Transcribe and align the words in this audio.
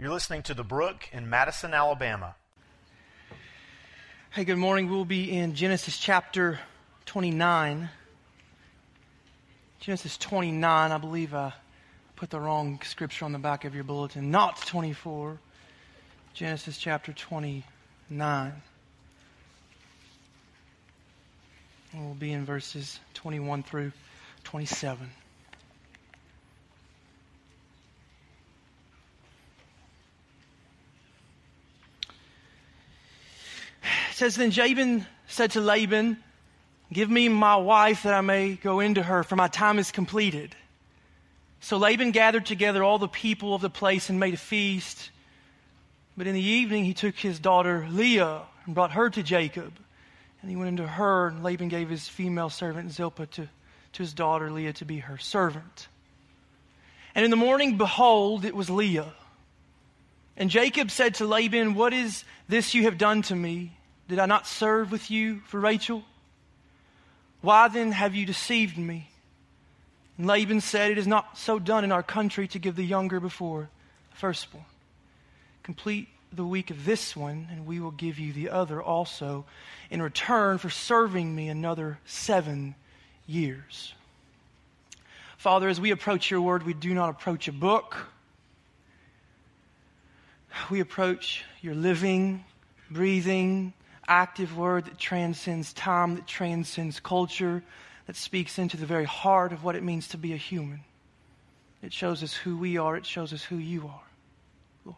You're 0.00 0.08
listening 0.08 0.42
to 0.44 0.54
The 0.54 0.64
Brook 0.64 1.10
in 1.12 1.28
Madison, 1.28 1.74
Alabama. 1.74 2.34
Hey, 4.30 4.44
good 4.44 4.56
morning. 4.56 4.88
We'll 4.88 5.04
be 5.04 5.30
in 5.30 5.54
Genesis 5.54 5.98
chapter 5.98 6.58
29. 7.04 7.90
Genesis 9.78 10.16
29, 10.16 10.90
I 10.90 10.96
believe 10.96 11.34
I 11.34 11.52
put 12.16 12.30
the 12.30 12.40
wrong 12.40 12.80
scripture 12.82 13.26
on 13.26 13.32
the 13.32 13.38
back 13.38 13.66
of 13.66 13.74
your 13.74 13.84
bulletin. 13.84 14.30
Not 14.30 14.56
24. 14.62 15.38
Genesis 16.32 16.78
chapter 16.78 17.12
29. 17.12 18.52
And 21.92 22.06
we'll 22.06 22.14
be 22.14 22.32
in 22.32 22.46
verses 22.46 22.98
21 23.12 23.64
through 23.64 23.92
27. 24.44 25.10
Says, 34.20 34.36
Then 34.36 34.50
Jacob 34.50 35.06
said 35.28 35.52
to 35.52 35.62
Laban, 35.62 36.18
Give 36.92 37.08
me 37.08 37.30
my 37.30 37.56
wife 37.56 38.02
that 38.02 38.12
I 38.12 38.20
may 38.20 38.52
go 38.52 38.80
into 38.80 39.02
her, 39.02 39.22
for 39.22 39.34
my 39.34 39.48
time 39.48 39.78
is 39.78 39.90
completed. 39.90 40.54
So 41.60 41.78
Laban 41.78 42.10
gathered 42.10 42.44
together 42.44 42.84
all 42.84 42.98
the 42.98 43.08
people 43.08 43.54
of 43.54 43.62
the 43.62 43.70
place 43.70 44.10
and 44.10 44.20
made 44.20 44.34
a 44.34 44.36
feast. 44.36 45.10
But 46.18 46.26
in 46.26 46.34
the 46.34 46.42
evening 46.42 46.84
he 46.84 46.92
took 46.92 47.16
his 47.16 47.38
daughter 47.38 47.86
Leah 47.88 48.42
and 48.66 48.74
brought 48.74 48.90
her 48.90 49.08
to 49.08 49.22
Jacob. 49.22 49.72
And 50.42 50.50
he 50.50 50.56
went 50.56 50.68
into 50.68 50.86
her, 50.86 51.28
and 51.28 51.42
Laban 51.42 51.68
gave 51.68 51.88
his 51.88 52.06
female 52.06 52.50
servant 52.50 52.92
Zilpah 52.92 53.24
to, 53.24 53.48
to 53.94 54.02
his 54.02 54.12
daughter 54.12 54.50
Leah 54.50 54.74
to 54.74 54.84
be 54.84 54.98
her 54.98 55.16
servant. 55.16 55.88
And 57.14 57.24
in 57.24 57.30
the 57.30 57.38
morning, 57.38 57.78
behold, 57.78 58.44
it 58.44 58.54
was 58.54 58.68
Leah. 58.68 59.14
And 60.36 60.50
Jacob 60.50 60.90
said 60.90 61.14
to 61.14 61.24
Laban, 61.24 61.72
What 61.72 61.94
is 61.94 62.24
this 62.50 62.74
you 62.74 62.82
have 62.82 62.98
done 62.98 63.22
to 63.22 63.34
me? 63.34 63.78
Did 64.10 64.18
I 64.18 64.26
not 64.26 64.44
serve 64.44 64.90
with 64.90 65.08
you 65.08 65.38
for 65.46 65.60
Rachel? 65.60 66.02
Why 67.42 67.68
then 67.68 67.92
have 67.92 68.12
you 68.12 68.26
deceived 68.26 68.76
me? 68.76 69.08
And 70.18 70.26
Laban 70.26 70.60
said, 70.60 70.90
It 70.90 70.98
is 70.98 71.06
not 71.06 71.38
so 71.38 71.60
done 71.60 71.84
in 71.84 71.92
our 71.92 72.02
country 72.02 72.48
to 72.48 72.58
give 72.58 72.74
the 72.74 72.84
younger 72.84 73.20
before 73.20 73.70
the 74.10 74.16
firstborn. 74.16 74.64
Complete 75.62 76.08
the 76.32 76.44
week 76.44 76.72
of 76.72 76.84
this 76.84 77.14
one, 77.14 77.46
and 77.52 77.66
we 77.66 77.78
will 77.78 77.92
give 77.92 78.18
you 78.18 78.32
the 78.32 78.50
other 78.50 78.82
also 78.82 79.44
in 79.90 80.02
return 80.02 80.58
for 80.58 80.70
serving 80.70 81.32
me 81.32 81.48
another 81.48 82.00
seven 82.04 82.74
years. 83.28 83.94
Father, 85.36 85.68
as 85.68 85.80
we 85.80 85.92
approach 85.92 86.32
your 86.32 86.40
word, 86.40 86.64
we 86.64 86.74
do 86.74 86.94
not 86.94 87.10
approach 87.10 87.46
a 87.46 87.52
book. 87.52 87.96
We 90.68 90.80
approach 90.80 91.44
your 91.62 91.76
living, 91.76 92.44
breathing, 92.90 93.72
active 94.10 94.56
word 94.56 94.84
that 94.86 94.98
transcends 94.98 95.72
time, 95.72 96.16
that 96.16 96.26
transcends 96.26 96.98
culture, 97.00 97.62
that 98.06 98.16
speaks 98.16 98.58
into 98.58 98.76
the 98.76 98.84
very 98.84 99.04
heart 99.04 99.52
of 99.52 99.62
what 99.62 99.76
it 99.76 99.84
means 99.84 100.08
to 100.08 100.18
be 100.18 100.32
a 100.32 100.36
human. 100.36 100.80
It 101.80 101.92
shows 101.92 102.22
us 102.22 102.34
who 102.34 102.58
we 102.58 102.76
are, 102.76 102.96
it 102.96 103.06
shows 103.06 103.32
us 103.32 103.42
who 103.42 103.56
you 103.56 103.86
are, 103.86 104.08
Lord. 104.84 104.96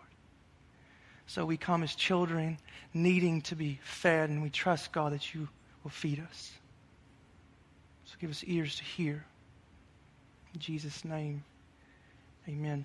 So 1.26 1.44
we 1.44 1.56
come 1.56 1.82
as 1.82 1.94
children 1.94 2.58
needing 2.94 3.42
to 3.42 3.54
be 3.54 3.78
fed, 3.84 4.30
and 4.30 4.42
we 4.42 4.50
trust, 4.50 4.90
God, 4.92 5.12
that 5.12 5.34
you 5.34 5.46
will 5.84 5.90
feed 5.90 6.24
us. 6.28 6.52
So 8.06 8.16
give 8.18 8.30
us 8.30 8.42
ears 8.46 8.76
to 8.76 8.84
hear. 8.84 9.24
In 10.54 10.60
Jesus' 10.60 11.04
name, 11.04 11.44
amen. 12.48 12.84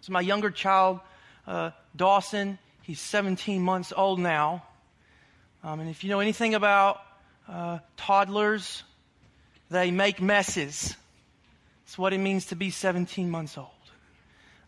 So, 0.00 0.12
my 0.12 0.20
younger 0.20 0.50
child, 0.50 1.00
uh, 1.46 1.70
Dawson, 1.96 2.58
he's 2.82 3.00
17 3.00 3.62
months 3.62 3.92
old 3.96 4.20
now. 4.20 4.62
Um, 5.64 5.80
and 5.80 5.90
if 5.90 6.04
you 6.04 6.10
know 6.10 6.20
anything 6.20 6.54
about 6.54 7.00
uh, 7.48 7.78
toddlers, 7.96 8.82
they 9.70 9.90
make 9.90 10.20
messes. 10.20 10.94
It's 11.84 11.98
what 11.98 12.12
it 12.12 12.18
means 12.18 12.46
to 12.46 12.56
be 12.56 12.70
17 12.70 13.30
months 13.30 13.56
old. 13.56 13.68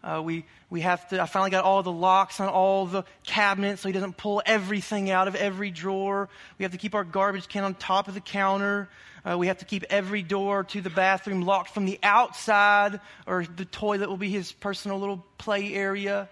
Uh, 0.02 0.22
we, 0.22 0.44
we 0.70 0.80
have 0.82 1.08
to, 1.08 1.20
I 1.20 1.26
finally 1.26 1.50
got 1.50 1.64
all 1.64 1.82
the 1.82 1.92
locks 1.92 2.38
on 2.38 2.48
all 2.48 2.86
the 2.86 3.04
cabinets 3.24 3.82
so 3.82 3.88
he 3.88 3.92
doesn't 3.92 4.16
pull 4.16 4.40
everything 4.46 5.10
out 5.10 5.26
of 5.26 5.34
every 5.34 5.70
drawer. 5.70 6.28
We 6.58 6.62
have 6.62 6.72
to 6.72 6.78
keep 6.78 6.94
our 6.94 7.04
garbage 7.04 7.48
can 7.48 7.64
on 7.64 7.74
top 7.74 8.06
of 8.06 8.14
the 8.14 8.20
counter. 8.20 8.88
Uh, 9.24 9.36
we 9.36 9.48
have 9.48 9.58
to 9.58 9.64
keep 9.64 9.84
every 9.90 10.22
door 10.22 10.64
to 10.64 10.80
the 10.80 10.90
bathroom 10.90 11.42
locked 11.42 11.70
from 11.70 11.84
the 11.84 11.98
outside, 12.02 13.00
or 13.26 13.44
the 13.44 13.64
toilet 13.64 14.08
will 14.08 14.16
be 14.16 14.30
his 14.30 14.52
personal 14.52 14.98
little 15.00 15.24
play 15.36 15.74
area. 15.74 16.28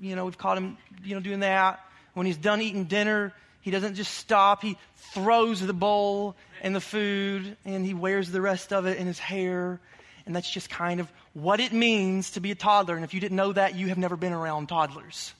You 0.00 0.14
know, 0.14 0.24
we've 0.24 0.38
caught 0.38 0.56
him, 0.56 0.78
you 1.04 1.14
know, 1.14 1.20
doing 1.20 1.40
that. 1.40 1.80
When 2.14 2.26
he's 2.26 2.36
done 2.36 2.60
eating 2.60 2.84
dinner, 2.84 3.34
he 3.60 3.70
doesn't 3.70 3.94
just 3.94 4.14
stop, 4.14 4.62
he 4.62 4.76
throws 5.12 5.60
the 5.60 5.72
bowl 5.72 6.36
and 6.62 6.74
the 6.74 6.80
food, 6.80 7.56
and 7.64 7.84
he 7.84 7.94
wears 7.94 8.30
the 8.30 8.40
rest 8.40 8.72
of 8.72 8.86
it 8.86 8.98
in 8.98 9.06
his 9.06 9.18
hair. 9.18 9.80
And 10.26 10.36
that's 10.36 10.50
just 10.50 10.68
kind 10.68 11.00
of 11.00 11.10
what 11.32 11.60
it 11.60 11.72
means 11.72 12.32
to 12.32 12.40
be 12.40 12.50
a 12.50 12.54
toddler. 12.54 12.96
And 12.96 13.04
if 13.04 13.14
you 13.14 13.20
didn't 13.20 13.36
know 13.36 13.52
that, 13.52 13.74
you 13.74 13.88
have 13.88 13.98
never 13.98 14.16
been 14.16 14.32
around 14.32 14.68
toddlers. 14.68 15.32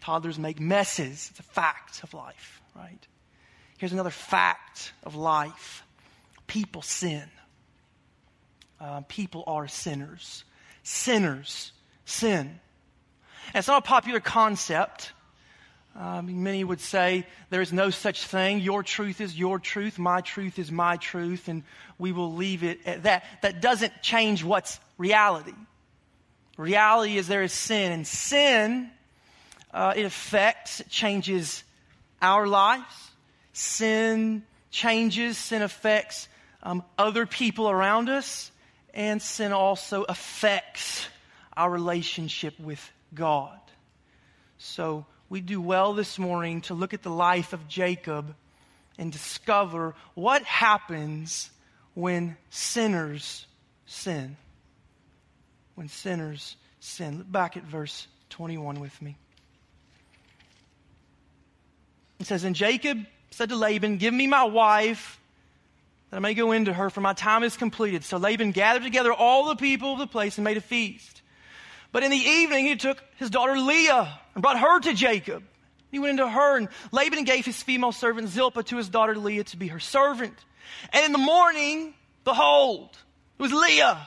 Toddlers 0.00 0.38
make 0.38 0.58
messes. 0.58 1.28
It's 1.30 1.38
a 1.38 1.44
fact 1.44 2.02
of 2.02 2.12
life, 2.12 2.60
right? 2.74 3.06
Here's 3.78 3.92
another 3.92 4.10
fact 4.10 4.92
of 5.04 5.14
life 5.14 5.84
people 6.46 6.82
sin. 6.82 7.24
Uh, 8.80 9.02
people 9.08 9.44
are 9.46 9.68
sinners. 9.68 10.44
Sinners 10.82 11.72
sin. 12.04 12.60
And 13.48 13.56
it's 13.56 13.68
not 13.68 13.84
a 13.84 13.86
popular 13.86 14.20
concept. 14.20 15.12
Um, 15.94 16.42
many 16.42 16.64
would 16.64 16.80
say 16.80 17.26
there 17.50 17.60
is 17.60 17.72
no 17.72 17.90
such 17.90 18.24
thing. 18.24 18.60
Your 18.60 18.82
truth 18.82 19.20
is 19.20 19.38
your 19.38 19.58
truth. 19.58 19.98
My 19.98 20.22
truth 20.22 20.58
is 20.58 20.72
my 20.72 20.96
truth. 20.96 21.48
And 21.48 21.64
we 21.98 22.12
will 22.12 22.34
leave 22.34 22.64
it 22.64 22.80
at 22.86 23.02
that. 23.02 23.24
That 23.42 23.60
doesn't 23.60 24.00
change 24.00 24.42
what's 24.42 24.80
reality. 24.96 25.54
Reality 26.56 27.18
is 27.18 27.28
there 27.28 27.42
is 27.42 27.52
sin. 27.52 27.92
And 27.92 28.06
sin, 28.06 28.90
uh, 29.72 29.92
it 29.94 30.04
affects, 30.04 30.80
it 30.80 30.88
changes 30.88 31.62
our 32.22 32.46
lives. 32.46 33.10
Sin 33.52 34.44
changes, 34.70 35.36
sin 35.36 35.60
affects 35.60 36.28
um, 36.62 36.82
other 36.96 37.26
people 37.26 37.68
around 37.68 38.08
us. 38.08 38.50
And 38.94 39.20
sin 39.20 39.52
also 39.52 40.04
affects 40.04 41.06
our 41.54 41.68
relationship 41.68 42.58
with 42.58 42.90
God. 43.14 43.58
So, 44.56 45.04
we 45.32 45.40
do 45.40 45.62
well 45.62 45.94
this 45.94 46.18
morning 46.18 46.60
to 46.60 46.74
look 46.74 46.92
at 46.92 47.02
the 47.02 47.08
life 47.08 47.54
of 47.54 47.66
Jacob 47.66 48.34
and 48.98 49.10
discover 49.10 49.94
what 50.12 50.42
happens 50.42 51.48
when 51.94 52.36
sinners 52.50 53.46
sin. 53.86 54.36
When 55.74 55.88
sinners 55.88 56.56
sin. 56.80 57.16
Look 57.16 57.32
back 57.32 57.56
at 57.56 57.62
verse 57.62 58.06
21 58.28 58.78
with 58.78 59.00
me. 59.00 59.16
It 62.20 62.26
says, 62.26 62.44
And 62.44 62.54
Jacob 62.54 62.98
said 63.30 63.48
to 63.48 63.56
Laban, 63.56 63.96
Give 63.96 64.12
me 64.12 64.26
my 64.26 64.44
wife 64.44 65.18
that 66.10 66.18
I 66.18 66.20
may 66.20 66.34
go 66.34 66.52
into 66.52 66.74
her, 66.74 66.90
for 66.90 67.00
my 67.00 67.14
time 67.14 67.42
is 67.42 67.56
completed. 67.56 68.04
So 68.04 68.18
Laban 68.18 68.50
gathered 68.50 68.82
together 68.82 69.14
all 69.14 69.46
the 69.46 69.56
people 69.56 69.94
of 69.94 69.98
the 69.98 70.06
place 70.06 70.36
and 70.36 70.44
made 70.44 70.58
a 70.58 70.60
feast. 70.60 71.21
But 71.92 72.02
in 72.02 72.10
the 72.10 72.16
evening, 72.16 72.64
he 72.64 72.76
took 72.76 73.02
his 73.16 73.30
daughter 73.30 73.56
Leah 73.56 74.18
and 74.34 74.42
brought 74.42 74.58
her 74.58 74.80
to 74.80 74.94
Jacob. 74.94 75.44
He 75.90 75.98
went 75.98 76.18
into 76.18 76.28
her, 76.28 76.56
and 76.56 76.68
Laban 76.90 77.24
gave 77.24 77.44
his 77.44 77.62
female 77.62 77.92
servant 77.92 78.28
Zilpah 78.28 78.62
to 78.64 78.76
his 78.78 78.88
daughter 78.88 79.14
Leah 79.14 79.44
to 79.44 79.58
be 79.58 79.68
her 79.68 79.78
servant. 79.78 80.34
And 80.90 81.04
in 81.04 81.12
the 81.12 81.18
morning, 81.18 81.92
behold, 82.24 82.96
it 83.38 83.42
was 83.42 83.52
Leah. 83.52 84.00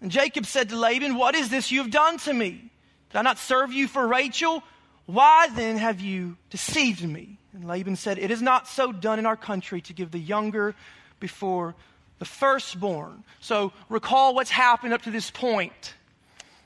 And 0.00 0.10
Jacob 0.10 0.46
said 0.46 0.70
to 0.70 0.76
Laban, 0.76 1.14
What 1.14 1.36
is 1.36 1.48
this 1.48 1.70
you 1.70 1.80
have 1.80 1.92
done 1.92 2.18
to 2.18 2.32
me? 2.34 2.70
Did 3.10 3.18
I 3.18 3.22
not 3.22 3.38
serve 3.38 3.72
you 3.72 3.86
for 3.86 4.06
Rachel? 4.06 4.64
Why 5.06 5.48
then 5.54 5.76
have 5.76 6.00
you 6.00 6.36
deceived 6.50 7.04
me? 7.04 7.38
And 7.52 7.64
Laban 7.64 7.94
said, 7.94 8.18
It 8.18 8.32
is 8.32 8.42
not 8.42 8.66
so 8.66 8.90
done 8.90 9.20
in 9.20 9.26
our 9.26 9.36
country 9.36 9.80
to 9.82 9.92
give 9.92 10.10
the 10.10 10.18
younger 10.18 10.74
before 11.20 11.76
the 12.18 12.24
firstborn. 12.24 13.22
So 13.38 13.72
recall 13.88 14.34
what's 14.34 14.50
happened 14.50 14.92
up 14.92 15.02
to 15.02 15.12
this 15.12 15.30
point. 15.30 15.94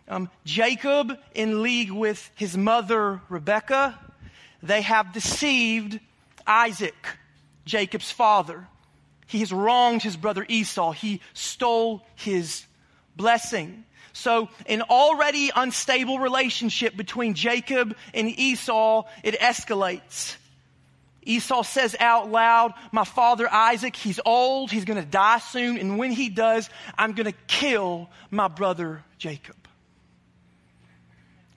Um, 0.08 0.30
Jacob, 0.44 1.18
in 1.34 1.62
league 1.62 1.90
with 1.90 2.30
his 2.34 2.56
mother 2.56 3.20
Rebekah, 3.28 3.98
they 4.62 4.82
have 4.82 5.12
deceived 5.12 6.00
Isaac, 6.46 6.96
Jacob's 7.66 8.10
father. 8.10 8.66
He 9.26 9.40
has 9.40 9.52
wronged 9.52 10.02
his 10.02 10.16
brother 10.16 10.46
Esau. 10.48 10.92
He 10.92 11.20
stole 11.34 12.06
his 12.14 12.64
blessing. 13.14 13.84
So, 14.14 14.48
an 14.66 14.82
already 14.82 15.50
unstable 15.54 16.18
relationship 16.18 16.96
between 16.96 17.34
Jacob 17.34 17.94
and 18.14 18.28
Esau, 18.28 19.04
it 19.22 19.38
escalates. 19.38 20.36
Esau 21.22 21.62
says 21.62 21.94
out 22.00 22.30
loud, 22.30 22.72
My 22.90 23.04
father 23.04 23.46
Isaac, 23.52 23.94
he's 23.94 24.18
old, 24.24 24.72
he's 24.72 24.86
going 24.86 25.00
to 25.00 25.08
die 25.08 25.38
soon, 25.38 25.76
and 25.76 25.98
when 25.98 26.10
he 26.10 26.30
does, 26.30 26.70
I'm 26.96 27.12
going 27.12 27.30
to 27.30 27.38
kill 27.46 28.08
my 28.30 28.48
brother 28.48 29.04
Jacob. 29.18 29.67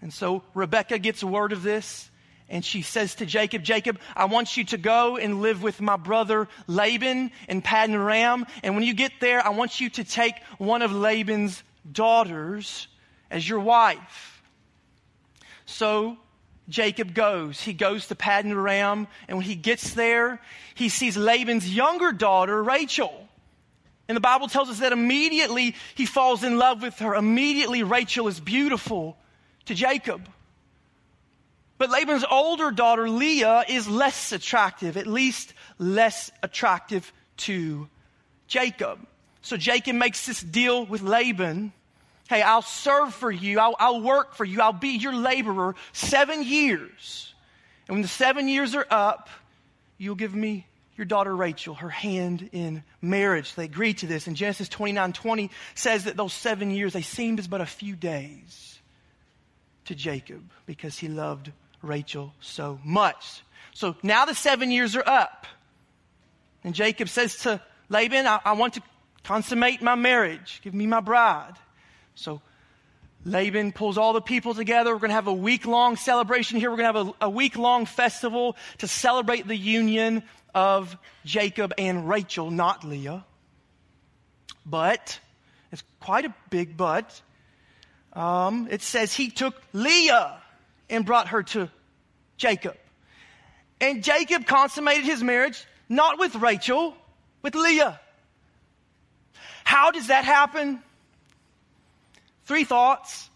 And 0.01 0.13
so 0.13 0.43
Rebecca 0.53 0.99
gets 0.99 1.23
word 1.23 1.51
of 1.51 1.63
this 1.63 2.09
and 2.51 2.65
she 2.65 2.81
says 2.81 3.15
to 3.15 3.25
Jacob, 3.25 3.63
Jacob, 3.63 3.97
I 4.13 4.25
want 4.25 4.57
you 4.57 4.65
to 4.65 4.77
go 4.77 5.15
and 5.15 5.41
live 5.41 5.63
with 5.63 5.79
my 5.79 5.95
brother 5.95 6.49
Laban 6.67 7.31
in 7.47 7.61
Paddan 7.61 7.93
Aram. 7.93 8.45
And 8.61 8.75
when 8.75 8.83
you 8.83 8.93
get 8.93 9.13
there, 9.21 9.43
I 9.43 9.49
want 9.49 9.79
you 9.79 9.89
to 9.91 10.03
take 10.03 10.35
one 10.57 10.81
of 10.81 10.91
Laban's 10.91 11.63
daughters 11.89 12.89
as 13.31 13.47
your 13.47 13.61
wife. 13.61 14.43
So 15.65 16.17
Jacob 16.67 17.13
goes. 17.13 17.61
He 17.61 17.71
goes 17.71 18.07
to 18.07 18.15
Paddan 18.15 18.51
Aram, 18.51 19.07
and 19.29 19.37
when 19.37 19.45
he 19.45 19.55
gets 19.55 19.93
there, 19.93 20.41
he 20.75 20.89
sees 20.89 21.15
Laban's 21.15 21.73
younger 21.73 22.11
daughter, 22.11 22.61
Rachel. 22.61 23.29
And 24.09 24.15
the 24.17 24.21
Bible 24.21 24.49
tells 24.49 24.69
us 24.69 24.79
that 24.79 24.91
immediately 24.91 25.75
he 25.95 26.05
falls 26.05 26.43
in 26.43 26.57
love 26.57 26.81
with 26.81 26.99
her. 26.99 27.15
Immediately, 27.15 27.83
Rachel 27.83 28.27
is 28.27 28.41
beautiful 28.41 29.17
to 29.65 29.75
Jacob. 29.75 30.27
But 31.77 31.89
Laban's 31.89 32.23
older 32.29 32.69
daughter, 32.69 33.09
Leah, 33.09 33.65
is 33.67 33.87
less 33.87 34.31
attractive, 34.31 34.97
at 34.97 35.07
least 35.07 35.53
less 35.79 36.29
attractive 36.43 37.11
to 37.37 37.89
Jacob. 38.47 38.99
So 39.41 39.57
Jacob 39.57 39.95
makes 39.95 40.27
this 40.27 40.41
deal 40.41 40.85
with 40.85 41.01
Laban. 41.01 41.73
Hey, 42.29 42.43
I'll 42.43 42.61
serve 42.61 43.15
for 43.15 43.31
you. 43.31 43.59
I'll, 43.59 43.75
I'll 43.79 44.01
work 44.01 44.35
for 44.35 44.45
you. 44.45 44.61
I'll 44.61 44.73
be 44.73 44.89
your 44.89 45.15
laborer 45.15 45.75
seven 45.91 46.43
years. 46.43 47.33
And 47.87 47.95
when 47.95 48.01
the 48.03 48.07
seven 48.07 48.47
years 48.47 48.75
are 48.75 48.85
up, 48.91 49.29
you'll 49.97 50.13
give 50.13 50.35
me 50.35 50.67
your 50.97 51.05
daughter 51.05 51.35
Rachel 51.35 51.73
her 51.73 51.89
hand 51.89 52.47
in 52.51 52.83
marriage. 53.01 53.55
They 53.55 53.65
agreed 53.65 53.97
to 53.99 54.05
this. 54.05 54.27
And 54.27 54.35
Genesis 54.35 54.69
29 54.69 55.13
20 55.13 55.49
says 55.73 56.03
that 56.03 56.15
those 56.15 56.31
seven 56.31 56.69
years, 56.69 56.93
they 56.93 57.01
seemed 57.01 57.39
as 57.39 57.47
but 57.47 57.59
a 57.59 57.65
few 57.65 57.95
days 57.95 58.70
to 59.91 59.95
Jacob 59.95 60.41
because 60.65 60.97
he 60.97 61.09
loved 61.09 61.51
Rachel 61.81 62.33
so 62.39 62.79
much. 62.85 63.43
So 63.73 63.95
now 64.01 64.23
the 64.23 64.33
seven 64.33 64.71
years 64.71 64.95
are 64.95 65.03
up. 65.05 65.45
And 66.63 66.73
Jacob 66.73 67.09
says 67.09 67.35
to 67.39 67.61
Laban, 67.89 68.25
I, 68.25 68.39
I 68.45 68.53
want 68.53 68.75
to 68.75 68.81
consummate 69.23 69.81
my 69.81 69.95
marriage. 69.95 70.61
Give 70.63 70.73
me 70.73 70.87
my 70.87 71.01
bride. 71.01 71.55
So 72.15 72.41
Laban 73.25 73.73
pulls 73.73 73.97
all 73.97 74.13
the 74.13 74.21
people 74.21 74.53
together. 74.53 74.93
We're 74.93 74.99
going 74.99 75.09
to 75.09 75.15
have 75.15 75.27
a 75.27 75.33
week 75.33 75.65
long 75.65 75.97
celebration 75.97 76.57
here. 76.57 76.71
We're 76.71 76.77
going 76.77 76.93
to 76.93 76.99
have 76.99 77.07
a, 77.21 77.25
a 77.25 77.29
week 77.29 77.57
long 77.57 77.85
festival 77.85 78.55
to 78.77 78.87
celebrate 78.87 79.45
the 79.45 79.57
union 79.57 80.23
of 80.55 80.95
Jacob 81.25 81.73
and 81.77 82.07
Rachel, 82.07 82.49
not 82.49 82.85
Leah. 82.85 83.25
But, 84.65 85.19
it's 85.69 85.83
quite 85.99 86.23
a 86.23 86.33
big 86.49 86.77
but. 86.77 87.21
Um, 88.13 88.67
it 88.69 88.81
says 88.81 89.13
he 89.13 89.29
took 89.29 89.55
Leah 89.73 90.37
and 90.89 91.05
brought 91.05 91.29
her 91.29 91.43
to 91.43 91.69
Jacob. 92.37 92.75
And 93.79 94.03
Jacob 94.03 94.45
consummated 94.45 95.05
his 95.05 95.23
marriage 95.23 95.65
not 95.89 96.19
with 96.19 96.35
Rachel, 96.35 96.95
with 97.41 97.55
Leah. 97.55 97.99
How 99.63 99.91
does 99.91 100.07
that 100.07 100.23
happen? 100.23 100.81
Three 102.45 102.63
thoughts. 102.63 103.29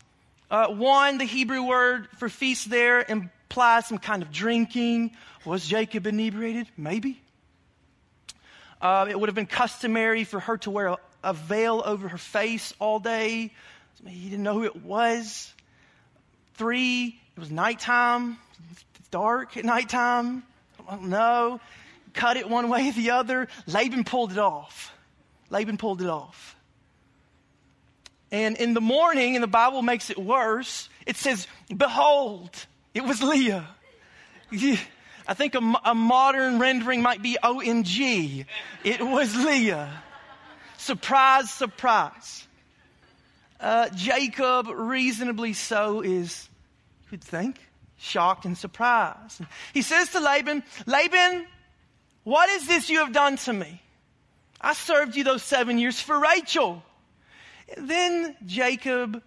Uh, 0.49 0.67
one, 0.67 1.17
the 1.17 1.25
Hebrew 1.25 1.63
word 1.63 2.07
for 2.17 2.29
feast 2.29 2.69
there 2.69 3.03
implies 3.07 3.87
some 3.87 3.97
kind 3.97 4.21
of 4.21 4.31
drinking. 4.31 5.11
Was 5.43 5.65
Jacob 5.65 6.07
inebriated? 6.07 6.67
Maybe. 6.77 7.21
Uh, 8.81 9.07
it 9.09 9.19
would 9.19 9.29
have 9.29 9.35
been 9.35 9.45
customary 9.45 10.23
for 10.23 10.39
her 10.39 10.57
to 10.59 10.69
wear 10.69 10.87
a, 10.87 10.97
a 11.23 11.33
veil 11.33 11.81
over 11.85 12.07
her 12.07 12.17
face 12.17 12.73
all 12.79 12.99
day. 12.99 13.51
He 14.07 14.29
didn't 14.29 14.43
know 14.43 14.53
who 14.53 14.63
it 14.63 14.83
was. 14.83 15.53
Three, 16.55 17.19
it 17.35 17.39
was 17.39 17.51
nighttime. 17.51 18.37
It's 18.71 18.83
dark 19.11 19.57
at 19.57 19.65
nighttime. 19.65 20.43
I 20.87 20.95
don't 20.95 21.09
know. 21.09 21.59
Cut 22.13 22.37
it 22.37 22.49
one 22.49 22.69
way 22.69 22.89
or 22.89 22.93
the 22.93 23.11
other. 23.11 23.47
Laban 23.67 24.03
pulled 24.03 24.31
it 24.31 24.37
off. 24.37 24.93
Laban 25.49 25.77
pulled 25.77 26.01
it 26.01 26.07
off. 26.07 26.55
And 28.31 28.57
in 28.57 28.73
the 28.73 28.81
morning, 28.81 29.35
and 29.35 29.43
the 29.43 29.47
Bible 29.47 29.81
makes 29.81 30.09
it 30.09 30.17
worse, 30.17 30.89
it 31.05 31.15
says, 31.17 31.47
Behold, 31.75 32.51
it 32.93 33.03
was 33.03 33.21
Leah. 33.21 33.67
I 35.27 35.33
think 35.33 35.55
a, 35.55 35.73
a 35.83 35.95
modern 35.95 36.59
rendering 36.59 37.01
might 37.01 37.21
be 37.21 37.37
OMG. 37.41 38.45
It 38.83 39.01
was 39.01 39.35
Leah. 39.35 40.03
Surprise, 40.77 41.51
surprise. 41.51 42.47
Uh, 43.65 43.89
Jacob, 43.95 44.67
reasonably 44.69 45.53
so, 45.53 46.01
is, 46.01 46.47
you'd 47.09 47.23
think, 47.23 47.57
shocked 47.97 48.45
and 48.45 48.55
surprised. 48.55 49.41
He 49.73 49.81
says 49.81 50.09
to 50.09 50.19
Laban, 50.19 50.61
Laban, 50.85 51.47
what 52.23 52.47
is 52.47 52.67
this 52.67 52.91
you 52.91 52.99
have 52.99 53.11
done 53.11 53.37
to 53.37 53.53
me? 53.53 53.81
I 54.61 54.73
served 54.73 55.15
you 55.15 55.23
those 55.23 55.41
seven 55.41 55.79
years 55.79 55.99
for 55.99 56.19
Rachel. 56.19 56.83
Then 57.75 58.35
Jacob, 58.45 59.23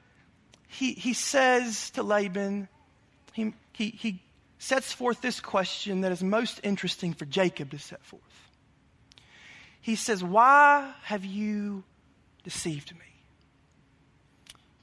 he, 0.68 0.92
he 0.92 1.14
says 1.14 1.90
to 1.90 2.04
Laban, 2.04 2.68
he, 3.32 3.54
he, 3.72 3.90
he 3.90 4.22
sets 4.60 4.92
forth 4.92 5.20
this 5.20 5.40
question 5.40 6.02
that 6.02 6.12
is 6.12 6.22
most 6.22 6.60
interesting 6.62 7.12
for 7.12 7.24
Jacob 7.24 7.72
to 7.72 7.78
set 7.80 8.04
forth. 8.04 8.22
He 9.80 9.96
says, 9.96 10.22
Why 10.22 10.94
have 11.02 11.24
you 11.24 11.82
deceived 12.44 12.94
me? 12.94 13.00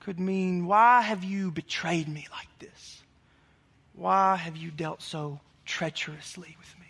Could 0.06 0.20
mean, 0.20 0.68
Why 0.68 1.02
have 1.02 1.24
you 1.24 1.50
betrayed 1.50 2.08
me 2.08 2.28
like 2.32 2.60
this? 2.60 3.02
Why 3.96 4.36
have 4.36 4.56
you 4.56 4.70
dealt 4.70 5.02
so 5.02 5.40
treacherously 5.66 6.56
with 6.60 6.80
me? 6.80 6.86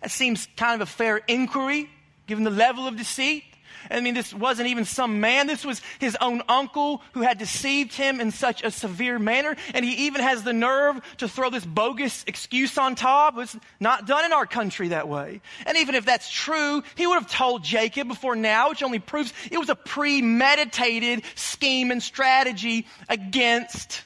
That 0.00 0.10
seems 0.10 0.48
kind 0.56 0.80
of 0.80 0.88
a 0.88 0.90
fair 0.90 1.18
inquiry, 1.28 1.90
given 2.26 2.42
the 2.42 2.48
level 2.48 2.86
of 2.86 2.96
deceit. 2.96 3.44
I 3.90 4.00
mean, 4.00 4.14
this 4.14 4.32
wasn't 4.32 4.68
even 4.68 4.84
some 4.84 5.20
man. 5.20 5.46
This 5.46 5.64
was 5.64 5.80
his 5.98 6.16
own 6.20 6.42
uncle 6.48 7.02
who 7.12 7.22
had 7.22 7.38
deceived 7.38 7.92
him 7.92 8.20
in 8.20 8.30
such 8.30 8.62
a 8.62 8.70
severe 8.70 9.18
manner. 9.18 9.56
And 9.72 9.84
he 9.84 10.06
even 10.06 10.22
has 10.22 10.42
the 10.42 10.52
nerve 10.52 11.00
to 11.18 11.28
throw 11.28 11.50
this 11.50 11.64
bogus 11.64 12.24
excuse 12.26 12.78
on 12.78 12.94
top. 12.94 13.38
It's 13.38 13.56
not 13.80 14.06
done 14.06 14.24
in 14.24 14.32
our 14.32 14.46
country 14.46 14.88
that 14.88 15.08
way. 15.08 15.40
And 15.66 15.76
even 15.78 15.94
if 15.94 16.04
that's 16.04 16.30
true, 16.30 16.82
he 16.94 17.06
would 17.06 17.14
have 17.14 17.30
told 17.30 17.64
Jacob 17.64 18.08
before 18.08 18.36
now, 18.36 18.70
which 18.70 18.82
only 18.82 18.98
proves 18.98 19.32
it 19.50 19.58
was 19.58 19.68
a 19.68 19.76
premeditated 19.76 21.22
scheme 21.34 21.90
and 21.90 22.02
strategy 22.02 22.86
against 23.08 24.02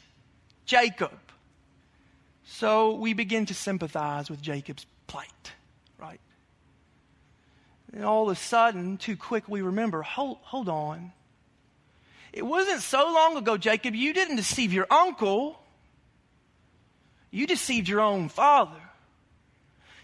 Jacob. 0.67 1.19
So 2.45 2.95
we 2.95 3.13
begin 3.13 3.47
to 3.47 3.55
sympathize 3.55 4.29
with 4.29 4.43
Jacob's 4.43 4.85
plight? 5.07 5.53
And 7.93 8.05
all 8.05 8.29
of 8.29 8.37
a 8.37 8.41
sudden, 8.41 8.99
too 8.99 9.17
quick, 9.17 9.49
we 9.49 9.63
remember 9.63 10.03
hold, 10.03 10.39
hold 10.43 10.69
on. 10.69 11.13
It 12.33 12.43
wasn't 12.43 12.83
so 12.83 13.13
long 13.13 13.37
ago, 13.37 13.57
Jacob, 13.57 13.95
you 13.95 14.13
didn't 14.13 14.37
deceive 14.37 14.73
your 14.73 14.87
uncle, 14.91 15.59
you 17.31 17.47
deceived 17.47 17.89
your 17.89 18.01
own 18.01 18.29
father. 18.29 18.81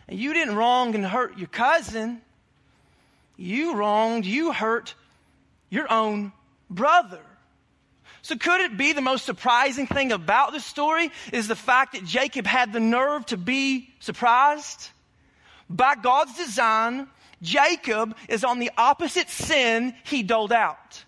And 0.08 0.18
you 0.18 0.34
didn't 0.34 0.56
wrong 0.56 0.94
and 0.94 1.04
hurt 1.04 1.38
your 1.38 1.48
cousin, 1.48 2.20
you 3.36 3.74
wronged, 3.74 4.26
you 4.26 4.52
hurt 4.52 4.94
your 5.70 5.90
own 5.92 6.32
brother. 6.70 7.20
So, 8.22 8.36
could 8.36 8.62
it 8.62 8.76
be 8.78 8.94
the 8.94 9.02
most 9.02 9.26
surprising 9.26 9.86
thing 9.86 10.10
about 10.10 10.52
this 10.52 10.64
story 10.64 11.10
is 11.30 11.46
the 11.46 11.56
fact 11.56 11.92
that 11.92 12.04
Jacob 12.04 12.46
had 12.46 12.72
the 12.72 12.80
nerve 12.80 13.26
to 13.26 13.36
be 13.36 13.90
surprised? 14.00 14.88
By 15.68 15.94
God's 15.94 16.34
design, 16.36 17.06
Jacob 17.44 18.16
is 18.28 18.42
on 18.42 18.58
the 18.58 18.70
opposite 18.76 19.28
sin 19.28 19.94
he 20.02 20.22
doled 20.22 20.52
out. 20.52 21.04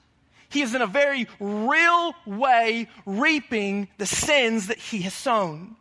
He 0.51 0.63
is 0.63 0.75
in 0.75 0.83
a 0.83 0.87
very 0.87 1.27
real 1.41 2.15
way 2.25 2.89
reaping 3.05 3.89
the 3.99 4.07
sins 4.07 4.69
that 4.69 4.79
he 4.79 5.01
has 5.03 5.15
sown. 5.15 5.77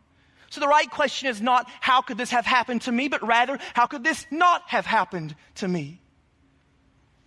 So 0.50 0.60
the 0.60 0.68
right 0.68 0.90
question 0.90 1.28
is 1.28 1.40
not, 1.40 1.68
how 1.80 2.00
could 2.00 2.16
this 2.16 2.30
have 2.30 2.46
happened 2.46 2.82
to 2.82 2.92
me, 2.92 3.08
but 3.08 3.24
rather, 3.24 3.58
how 3.74 3.86
could 3.86 4.02
this 4.02 4.26
not 4.30 4.62
have 4.68 4.86
happened 4.86 5.36
to 5.56 5.68
me? 5.68 6.00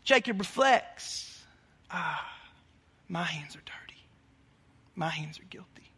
Jacob 0.04 0.40
reflects, 0.40 1.42
ah, 1.92 2.28
my 3.08 3.24
hands 3.24 3.56
are 3.56 3.62
dirty. 3.62 4.02
My 4.96 5.10
hands 5.10 5.40
are 5.40 5.46
guilty. 5.50 5.92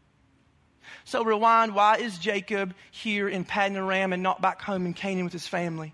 So 1.05 1.23
rewind, 1.23 1.73
why 1.73 1.97
is 1.97 2.17
Jacob 2.17 2.73
here 2.91 3.29
in 3.29 3.45
Paddan 3.45 3.77
Aram 3.77 4.13
and 4.13 4.21
not 4.21 4.41
back 4.41 4.61
home 4.61 4.85
in 4.85 4.93
Canaan 4.93 5.23
with 5.23 5.33
his 5.33 5.47
family? 5.47 5.93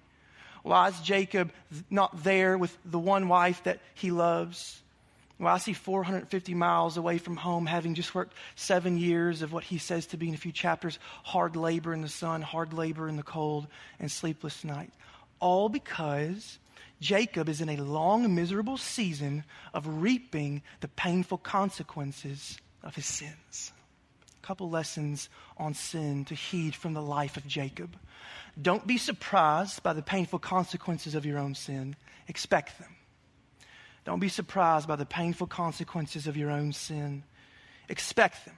Why 0.68 0.90
is 0.90 1.00
Jacob 1.00 1.54
not 1.90 2.24
there 2.26 2.58
with 2.58 2.78
the 2.84 3.00
one 3.00 3.30
wife 3.30 3.64
that 3.64 3.80
he 3.94 4.12
loves? 4.12 4.82
Why 5.38 5.56
is 5.56 5.64
he 5.64 5.72
450 5.72 6.54
miles 6.56 6.98
away 6.98 7.20
from 7.20 7.38
home, 7.38 7.66
having 7.66 7.96
just 7.96 8.14
worked 8.14 8.34
seven 8.56 8.98
years 8.98 9.42
of 9.42 9.54
what 9.54 9.64
he 9.64 9.78
says 9.78 10.08
to 10.08 10.18
be 10.18 10.28
in 10.28 10.34
a 10.34 10.38
few 10.38 10.52
chapters 10.52 11.00
hard 11.24 11.56
labor 11.56 11.94
in 11.94 12.02
the 12.02 12.10
sun, 12.10 12.42
hard 12.42 12.74
labor 12.74 13.08
in 13.08 13.16
the 13.16 13.24
cold, 13.24 13.68
and 13.98 14.12
sleepless 14.12 14.66
night? 14.66 14.92
All 15.40 15.70
because 15.70 16.60
Jacob 17.00 17.48
is 17.48 17.62
in 17.62 17.70
a 17.70 17.78
long, 17.78 18.36
miserable 18.36 18.78
season 18.78 19.46
of 19.74 20.02
reaping 20.02 20.64
the 20.82 20.90
painful 20.90 21.38
consequences 21.38 22.58
of 22.84 22.94
his 22.94 23.06
sins. 23.06 23.72
Couple 24.48 24.70
lessons 24.70 25.28
on 25.58 25.74
sin 25.74 26.24
to 26.24 26.34
heed 26.34 26.74
from 26.74 26.94
the 26.94 27.02
life 27.02 27.36
of 27.36 27.46
Jacob. 27.46 27.98
Don't 28.60 28.88
be 28.88 28.98
surprised 28.98 29.84
by 29.84 29.92
the 29.92 30.02
painful 30.02 30.40
consequences 30.40 31.16
of 31.16 31.26
your 31.26 31.38
own 31.38 31.54
sin, 31.54 31.98
expect 32.30 32.80
them. 32.80 32.96
Don't 34.06 34.22
be 34.22 34.30
surprised 34.30 34.88
by 34.88 34.96
the 34.96 35.06
painful 35.06 35.48
consequences 35.48 36.28
of 36.28 36.38
your 36.38 36.50
own 36.50 36.72
sin, 36.72 37.24
expect 37.90 38.46
them. 38.46 38.58